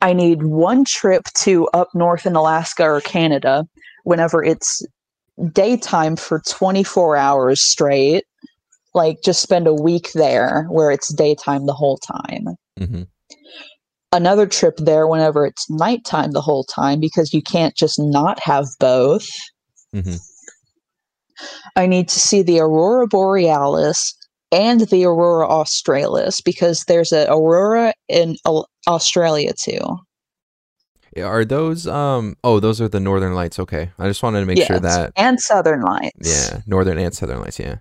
[0.00, 3.64] I need one trip to up north in Alaska or Canada
[4.04, 4.86] whenever it's
[5.52, 8.24] daytime for 24 hours straight.
[8.94, 12.56] Like just spend a week there where it's daytime the whole time.
[12.78, 13.02] hmm
[14.12, 18.66] Another trip there whenever it's nighttime the whole time because you can't just not have
[18.78, 19.28] both.
[19.92, 20.14] hmm
[21.76, 24.14] I need to see the aurora borealis
[24.52, 28.36] and the aurora australis because there's an aurora in
[28.86, 29.80] Australia too.
[31.22, 32.36] Are those um?
[32.44, 33.58] Oh, those are the Northern Lights.
[33.58, 36.52] Okay, I just wanted to make sure that and southern lights.
[36.52, 37.58] yeah, Northern and Southern Lights.
[37.58, 37.76] Yeah,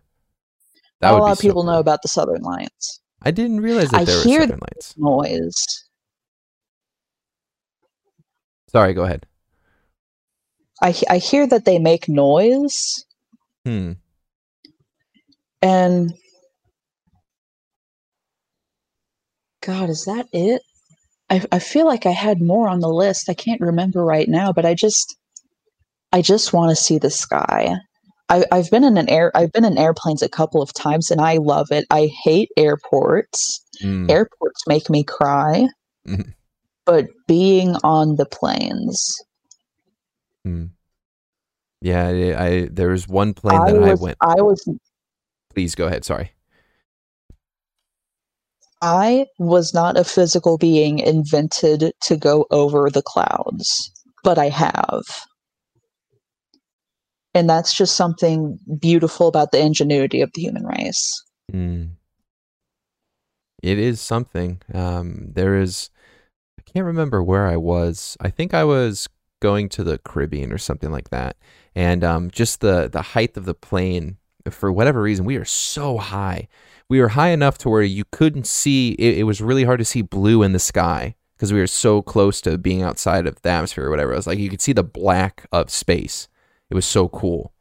[1.01, 3.01] Not a lot of so people know about the southern lights.
[3.21, 4.95] I didn't realize that I there were hear Southern Lights.
[4.97, 5.83] Noise.
[8.69, 9.25] Sorry, go ahead.
[10.81, 13.04] I I hear that they make noise
[13.65, 13.93] Hmm.
[15.61, 16.13] and
[19.61, 20.61] God, is that it?
[21.29, 23.29] I I feel like I had more on the list.
[23.29, 25.17] I can't remember right now, but I just
[26.13, 27.75] I just want to see the sky.
[28.29, 31.19] I, I've been in an air I've been in airplanes a couple of times and
[31.21, 31.85] I love it.
[31.89, 33.63] I hate airports.
[33.83, 34.09] Mm.
[34.09, 35.67] Airports make me cry.
[36.07, 36.33] Mhm.
[36.85, 39.03] But being on the planes,
[40.47, 40.69] Mm.
[41.85, 44.17] Yeah, I, I there was one plane I that I went.
[44.19, 44.67] I was
[45.53, 46.03] Please go ahead.
[46.03, 46.31] Sorry.
[48.81, 53.91] I was not a physical being invented to go over the clouds,
[54.23, 55.03] but I have.
[57.35, 61.23] And that's just something beautiful about the ingenuity of the human race.
[61.53, 61.91] Mm.
[63.61, 64.59] It is something.
[64.73, 65.91] Um, there is.
[66.59, 68.17] I can't remember where I was.
[68.19, 69.07] I think I was
[69.41, 71.37] going to the Caribbean or something like that,
[71.75, 74.17] and um, just the the height of the plane.
[74.49, 76.47] For whatever reason, we are so high.
[76.87, 78.91] We were high enough to where you couldn't see.
[78.91, 82.01] It, it was really hard to see blue in the sky because we were so
[82.01, 84.13] close to being outside of the atmosphere or whatever.
[84.13, 86.27] It was like you could see the black of space.
[86.69, 87.53] It was so cool.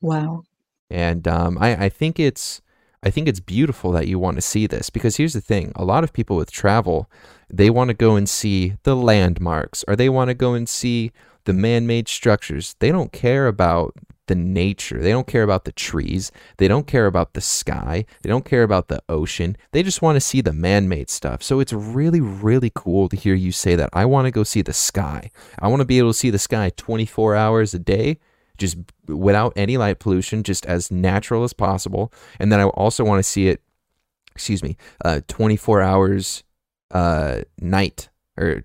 [0.00, 0.44] Wow.
[0.90, 2.60] And um, I, I think it's
[3.02, 5.84] I think it's beautiful that you want to see this because here's the thing: a
[5.84, 7.10] lot of people with travel,
[7.56, 11.12] they want to go and see the landmarks, or they want to go and see
[11.44, 12.74] the man-made structures.
[12.80, 13.94] They don't care about
[14.26, 15.00] the nature.
[15.00, 16.32] They don't care about the trees.
[16.56, 18.06] They don't care about the sky.
[18.22, 19.56] They don't care about the ocean.
[19.72, 21.42] They just want to see the man made stuff.
[21.42, 23.90] So it's really, really cool to hear you say that.
[23.92, 25.30] I want to go see the sky.
[25.58, 28.18] I want to be able to see the sky 24 hours a day,
[28.56, 32.12] just without any light pollution, just as natural as possible.
[32.40, 33.60] And then I also want to see it,
[34.34, 36.44] excuse me, uh, 24 hours
[36.94, 38.64] uh, night or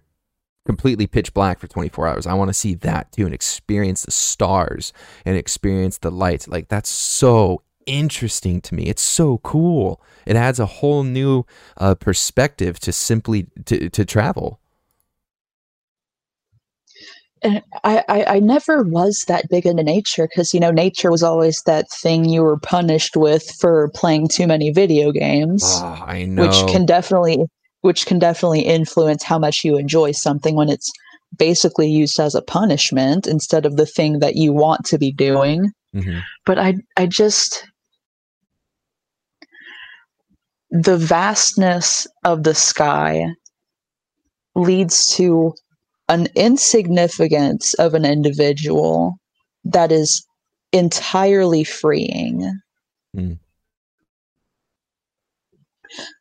[0.65, 2.27] completely pitch black for 24 hours.
[2.27, 4.93] I want to see that too and experience the stars
[5.25, 6.47] and experience the lights.
[6.47, 8.83] Like that's so interesting to me.
[8.83, 9.99] It's so cool.
[10.27, 11.45] It adds a whole new
[11.77, 14.59] uh, perspective to simply to, to travel.
[17.41, 21.23] And I, I, I never was that big into nature because you know nature was
[21.23, 25.63] always that thing you were punished with for playing too many video games.
[25.65, 26.43] Oh, I know.
[26.43, 27.45] Which can definitely
[27.81, 30.91] which can definitely influence how much you enjoy something when it's
[31.37, 35.71] basically used as a punishment instead of the thing that you want to be doing.
[35.95, 36.19] Mm-hmm.
[36.45, 37.65] But I I just
[40.71, 43.25] the vastness of the sky
[44.55, 45.53] leads to
[46.09, 49.15] an insignificance of an individual
[49.63, 50.25] that is
[50.71, 52.59] entirely freeing.
[53.15, 53.39] Mm.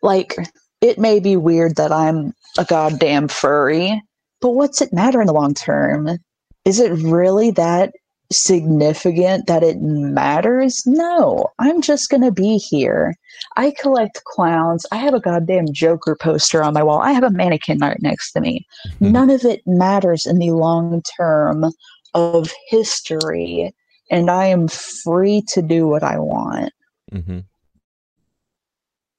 [0.02, 0.36] Like
[0.81, 4.03] it may be weird that I'm a goddamn furry,
[4.41, 6.18] but what's it matter in the long term?
[6.64, 7.93] Is it really that
[8.31, 10.83] significant that it matters?
[10.87, 13.14] No, I'm just going to be here.
[13.57, 14.85] I collect clowns.
[14.93, 17.01] I have a goddamn Joker poster on my wall.
[17.01, 18.66] I have a mannequin right next to me.
[18.87, 19.12] Mm-hmm.
[19.12, 21.66] None of it matters in the long term
[22.14, 23.74] of history,
[24.11, 26.72] and I am free to do what I want.
[27.12, 27.41] Mm-hmm.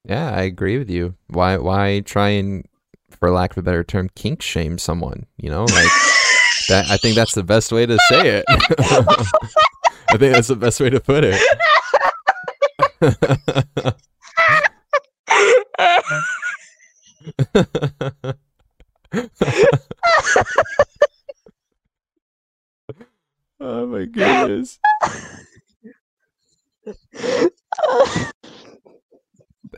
[0.05, 1.15] Yeah, I agree with you.
[1.27, 2.65] Why why try and
[3.19, 5.63] for lack of a better term kink shame someone, you know?
[5.63, 5.91] Like
[6.69, 8.45] that I think that's the best way to say it.
[10.09, 11.39] I think that's the best way to put it.
[23.59, 24.79] oh my goodness.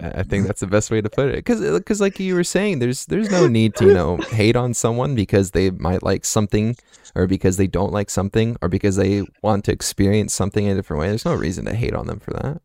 [0.02, 1.36] I think that's the best way to put it.
[1.36, 4.56] Because, because uh, like you were saying, there's there's no need to you know hate
[4.56, 6.76] on someone because they might like something,
[7.16, 10.76] or because they don't like something, or because they want to experience something in a
[10.76, 11.10] different way.
[11.10, 12.62] There's no reason to hate on them for that.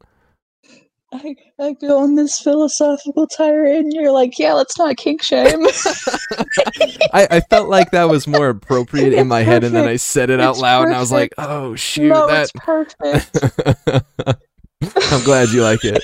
[1.12, 5.66] I, I go on this philosophical tirade, and you're like, "Yeah, let's not kink shame."
[7.12, 9.50] I, I felt like that was more appropriate in my perfect.
[9.50, 10.88] head, and then I said it out loud, perfect.
[10.88, 14.42] and I was like, "Oh shoot, no, that perfect."
[15.12, 16.02] I'm glad you like it.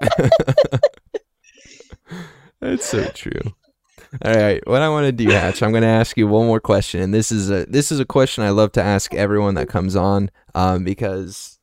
[2.60, 3.54] That's so true.
[4.24, 6.60] All right, what I want to do, Hatch, I'm going to ask you one more
[6.60, 9.68] question, and this is a this is a question I love to ask everyone that
[9.68, 11.58] comes on, um, because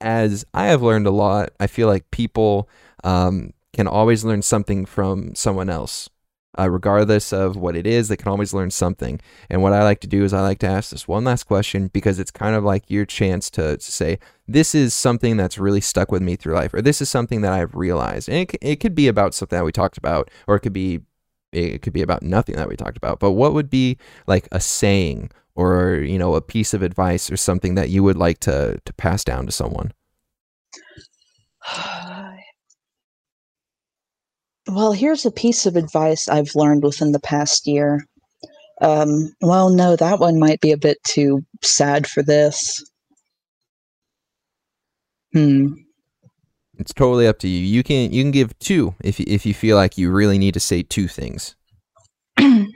[0.00, 2.68] as I have learned a lot, I feel like people
[3.04, 6.10] um, can always learn something from someone else
[6.58, 9.20] uh, regardless of what it is, they can always learn something.
[9.48, 11.88] And what I like to do is I like to ask this one last question
[11.88, 15.80] because it's kind of like your chance to, to say, this is something that's really
[15.80, 18.28] stuck with me through life, or this is something that I've realized.
[18.28, 21.00] And it, it could be about something that we talked about, or it could be
[21.52, 23.20] it could be about nothing that we talked about.
[23.20, 23.96] But what would be
[24.26, 28.16] like a saying or you know a piece of advice or something that you would
[28.16, 29.92] like to to pass down to someone?
[34.68, 38.04] Well, here's a piece of advice I've learned within the past year.
[38.82, 42.84] Um, well, no, that one might be a bit too sad for this.
[45.32, 45.72] Hmm.
[46.78, 47.58] It's totally up to you.
[47.58, 50.60] You can you can give two if if you feel like you really need to
[50.60, 51.56] say two things.
[52.38, 52.68] um.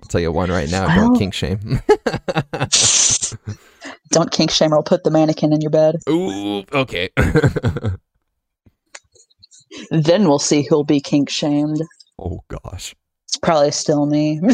[0.00, 0.94] I'll tell you one right now.
[0.94, 1.80] Don't kink shame.
[4.10, 5.96] Don't kink shame or I'll put the mannequin in your bed.
[6.08, 7.10] Ooh, okay.
[9.90, 11.82] then we'll see who'll be kink shamed.
[12.18, 12.94] Oh gosh.
[13.26, 14.40] It's probably still me.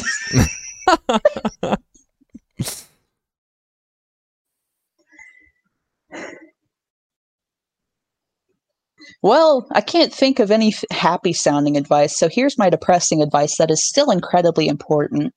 [9.23, 12.19] Well, I can't think of any f- happy sounding advice.
[12.19, 15.33] So here's my depressing advice that is still incredibly important.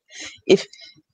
[0.45, 0.65] If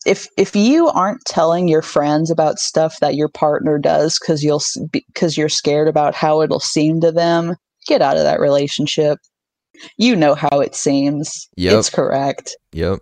[0.06, 4.62] if if you aren't telling your friends about stuff that your partner does cuz you'll
[4.92, 7.56] because you're scared about how it'll seem to them,
[7.88, 9.20] get out of that relationship.
[9.98, 11.50] You know how it seems.
[11.58, 11.80] Yep.
[11.80, 12.56] It's correct.
[12.74, 13.00] Yep.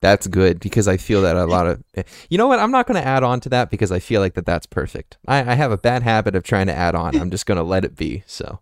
[0.00, 2.86] That's good because I feel that a lot of eh, you know what I'm not
[2.86, 5.18] going to add on to that because I feel like that that's perfect.
[5.26, 7.16] I, I have a bad habit of trying to add on.
[7.16, 8.22] I'm just going to let it be.
[8.26, 8.60] So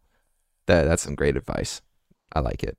[0.66, 1.82] that that's some great advice.
[2.32, 2.78] I like it.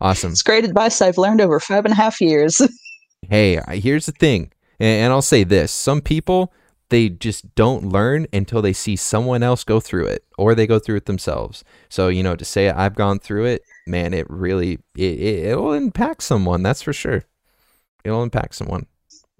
[0.00, 0.32] Awesome.
[0.32, 2.60] It's great advice I've learned over five and a half years.
[3.28, 6.52] hey, here's the thing, and, I'll say this: some people
[6.90, 10.78] they just don't learn until they see someone else go through it, or they go
[10.80, 11.64] through it themselves.
[11.88, 15.72] So you know, to say I've gone through it, man, it really it, it it'll
[15.72, 16.62] impact someone.
[16.62, 17.24] That's for sure.
[18.04, 18.86] It'll impact someone.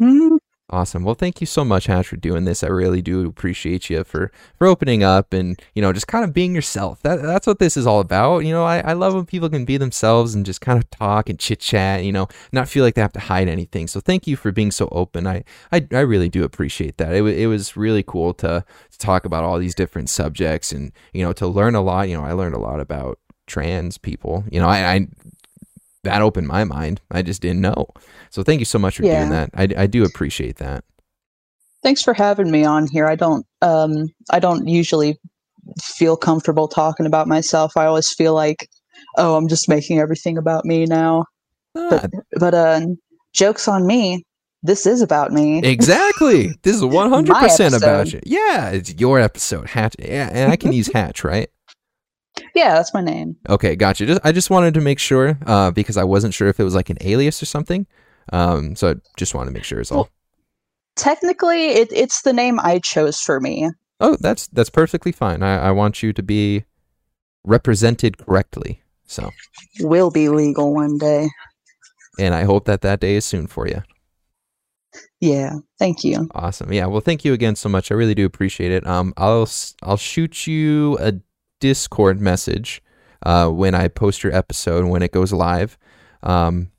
[0.00, 0.38] Mhm.
[0.72, 1.02] Awesome.
[1.02, 2.62] Well, thank you so much, Hatch, for doing this.
[2.62, 6.32] I really do appreciate you for for opening up and you know just kind of
[6.32, 7.02] being yourself.
[7.02, 8.44] That that's what this is all about.
[8.44, 11.28] You know, I, I love when people can be themselves and just kind of talk
[11.28, 12.04] and chit chat.
[12.04, 13.88] You know, not feel like they have to hide anything.
[13.88, 15.26] So thank you for being so open.
[15.26, 15.42] I
[15.72, 17.12] I, I really do appreciate that.
[17.14, 20.92] It wa- it was really cool to, to talk about all these different subjects and
[21.12, 22.08] you know to learn a lot.
[22.08, 23.18] You know, I learned a lot about
[23.48, 24.44] trans people.
[24.52, 25.08] You know, I, I
[26.04, 27.00] that opened my mind.
[27.10, 27.86] I just didn't know.
[28.30, 29.18] So thank you so much for Yeah.
[29.18, 29.50] doing that.
[29.54, 30.84] I, I do appreciate that.
[31.82, 33.06] Thanks for having me on here.
[33.06, 35.18] I don't um I don't usually
[35.82, 37.76] feel comfortable talking about myself.
[37.76, 38.68] I always feel like,
[39.16, 41.24] oh, I'm just making everything about me now.
[41.76, 42.06] Ah,
[42.38, 42.80] But uh
[43.32, 44.24] jokes on me.
[44.62, 45.60] This is about me.
[45.64, 46.48] exactly.
[46.62, 48.20] This is 100% about you.
[48.26, 49.66] Yeah, it's your episode.
[49.68, 49.96] Hatch.
[49.98, 51.48] Yeah, and I can use Hatch, right?
[52.54, 53.36] Yeah, that's my name.
[53.48, 54.06] Okay, gotcha.
[54.06, 56.74] Just I just wanted to make sure uh, because I wasn't sure if it was
[56.74, 57.86] like an alias or something.
[58.32, 59.98] Um, so I just wanted to make sure is all.
[59.98, 60.10] Well-
[60.96, 63.70] Technically, it, it's the name I chose for me.
[64.00, 65.42] Oh, that's that's perfectly fine.
[65.42, 66.64] I, I want you to be
[67.44, 68.82] represented correctly.
[69.06, 69.30] So,
[69.80, 71.28] Will be legal one day.
[72.18, 73.82] and I hope that that day is soon for you.
[75.20, 76.28] Yeah, thank you.
[76.34, 76.72] Awesome.
[76.72, 76.86] Yeah.
[76.86, 77.90] Well, thank you again so much.
[77.90, 78.86] I really do appreciate it.
[78.86, 79.48] Um, I'll
[79.82, 81.14] I'll shoot you a
[81.60, 82.82] Discord message
[83.24, 85.78] uh, when I post your episode when it goes live.
[86.22, 86.70] Um,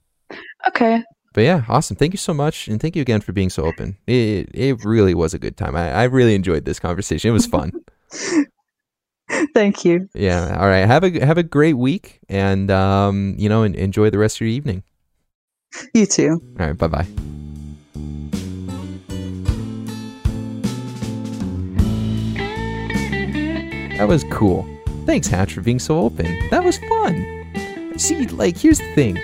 [0.67, 1.01] Okay.
[1.33, 1.95] but yeah, awesome.
[1.97, 3.97] Thank you so much, and thank you again for being so open.
[4.07, 5.75] It it really was a good time.
[5.75, 7.29] I, I really enjoyed this conversation.
[7.29, 7.71] It was fun.
[9.53, 10.09] Thank you.
[10.13, 10.57] yeah.
[10.59, 10.85] All right.
[10.85, 14.49] Have a have a great week, and um, you know, enjoy the rest of your
[14.49, 14.83] evening.
[15.93, 16.41] You too.
[16.59, 16.77] All right.
[16.77, 17.50] Bye bye.
[24.01, 24.67] That was cool.
[25.05, 26.25] Thanks, Hatch, for being so open.
[26.49, 27.93] That was fun.
[27.99, 29.19] See, like, here's the thing.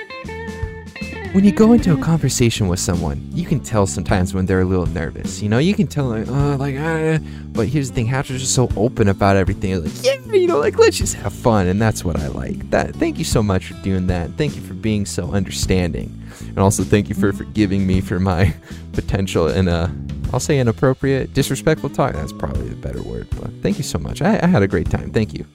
[1.33, 4.65] When you go into a conversation with someone, you can tell sometimes when they're a
[4.65, 5.41] little nervous.
[5.41, 7.17] You know, you can tell, like, uh, like, uh,
[7.53, 9.83] but here's the thing, Hatch was just so open about everything.
[9.83, 12.69] Like, yeah, you know, like, let's just have fun, and that's what I like.
[12.69, 12.95] That.
[12.97, 14.29] Thank you so much for doing that.
[14.33, 18.53] Thank you for being so understanding, and also thank you for forgiving me for my
[18.93, 19.91] potential in uh,
[20.33, 22.13] I'll say inappropriate, disrespectful talk.
[22.13, 24.21] That's probably a better word, but thank you so much.
[24.21, 25.11] I, I had a great time.
[25.11, 25.45] Thank you.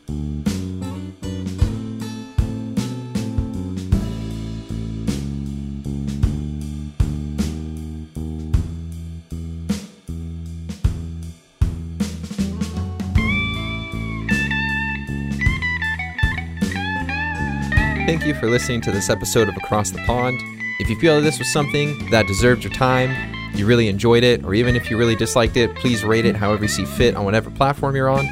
[18.04, 20.38] Thank you for listening to this episode of Across the Pond.
[20.80, 24.54] If you feel this was something that deserved your time, you really enjoyed it, or
[24.54, 27.50] even if you really disliked it, please rate it however you see fit on whatever
[27.50, 28.24] platform you're on.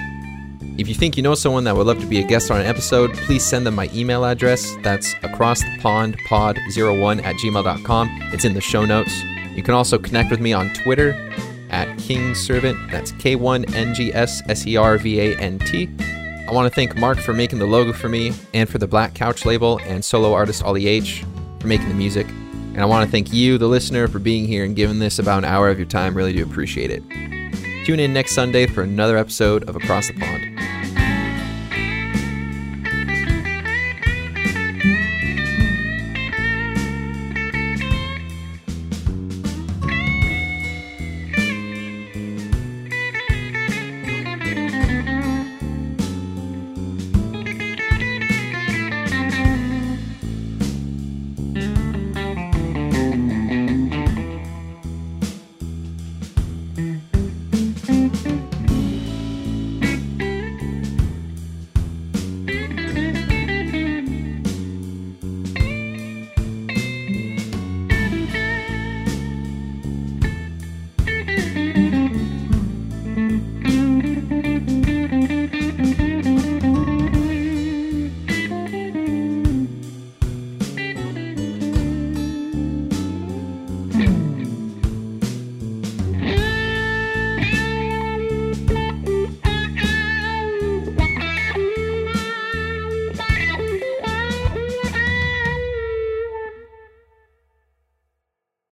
[0.78, 2.66] If you think you know someone that would love to be a guest on an
[2.66, 4.74] episode, please send them my email address.
[4.82, 8.08] That's acrossthepondpod01 at gmail.com.
[8.32, 9.22] It's in the show notes.
[9.54, 11.12] You can also connect with me on Twitter
[11.68, 12.90] at Kingservant.
[12.90, 15.90] That's K 1 N G S S E R V A N T.
[16.48, 19.14] I want to thank Mark for making the logo for me and for the Black
[19.14, 21.24] Couch label and solo artist Ollie H
[21.60, 22.26] for making the music.
[22.72, 25.38] And I want to thank you, the listener, for being here and giving this about
[25.38, 26.16] an hour of your time.
[26.16, 27.02] Really do appreciate it.
[27.84, 30.49] Tune in next Sunday for another episode of Across the Pond.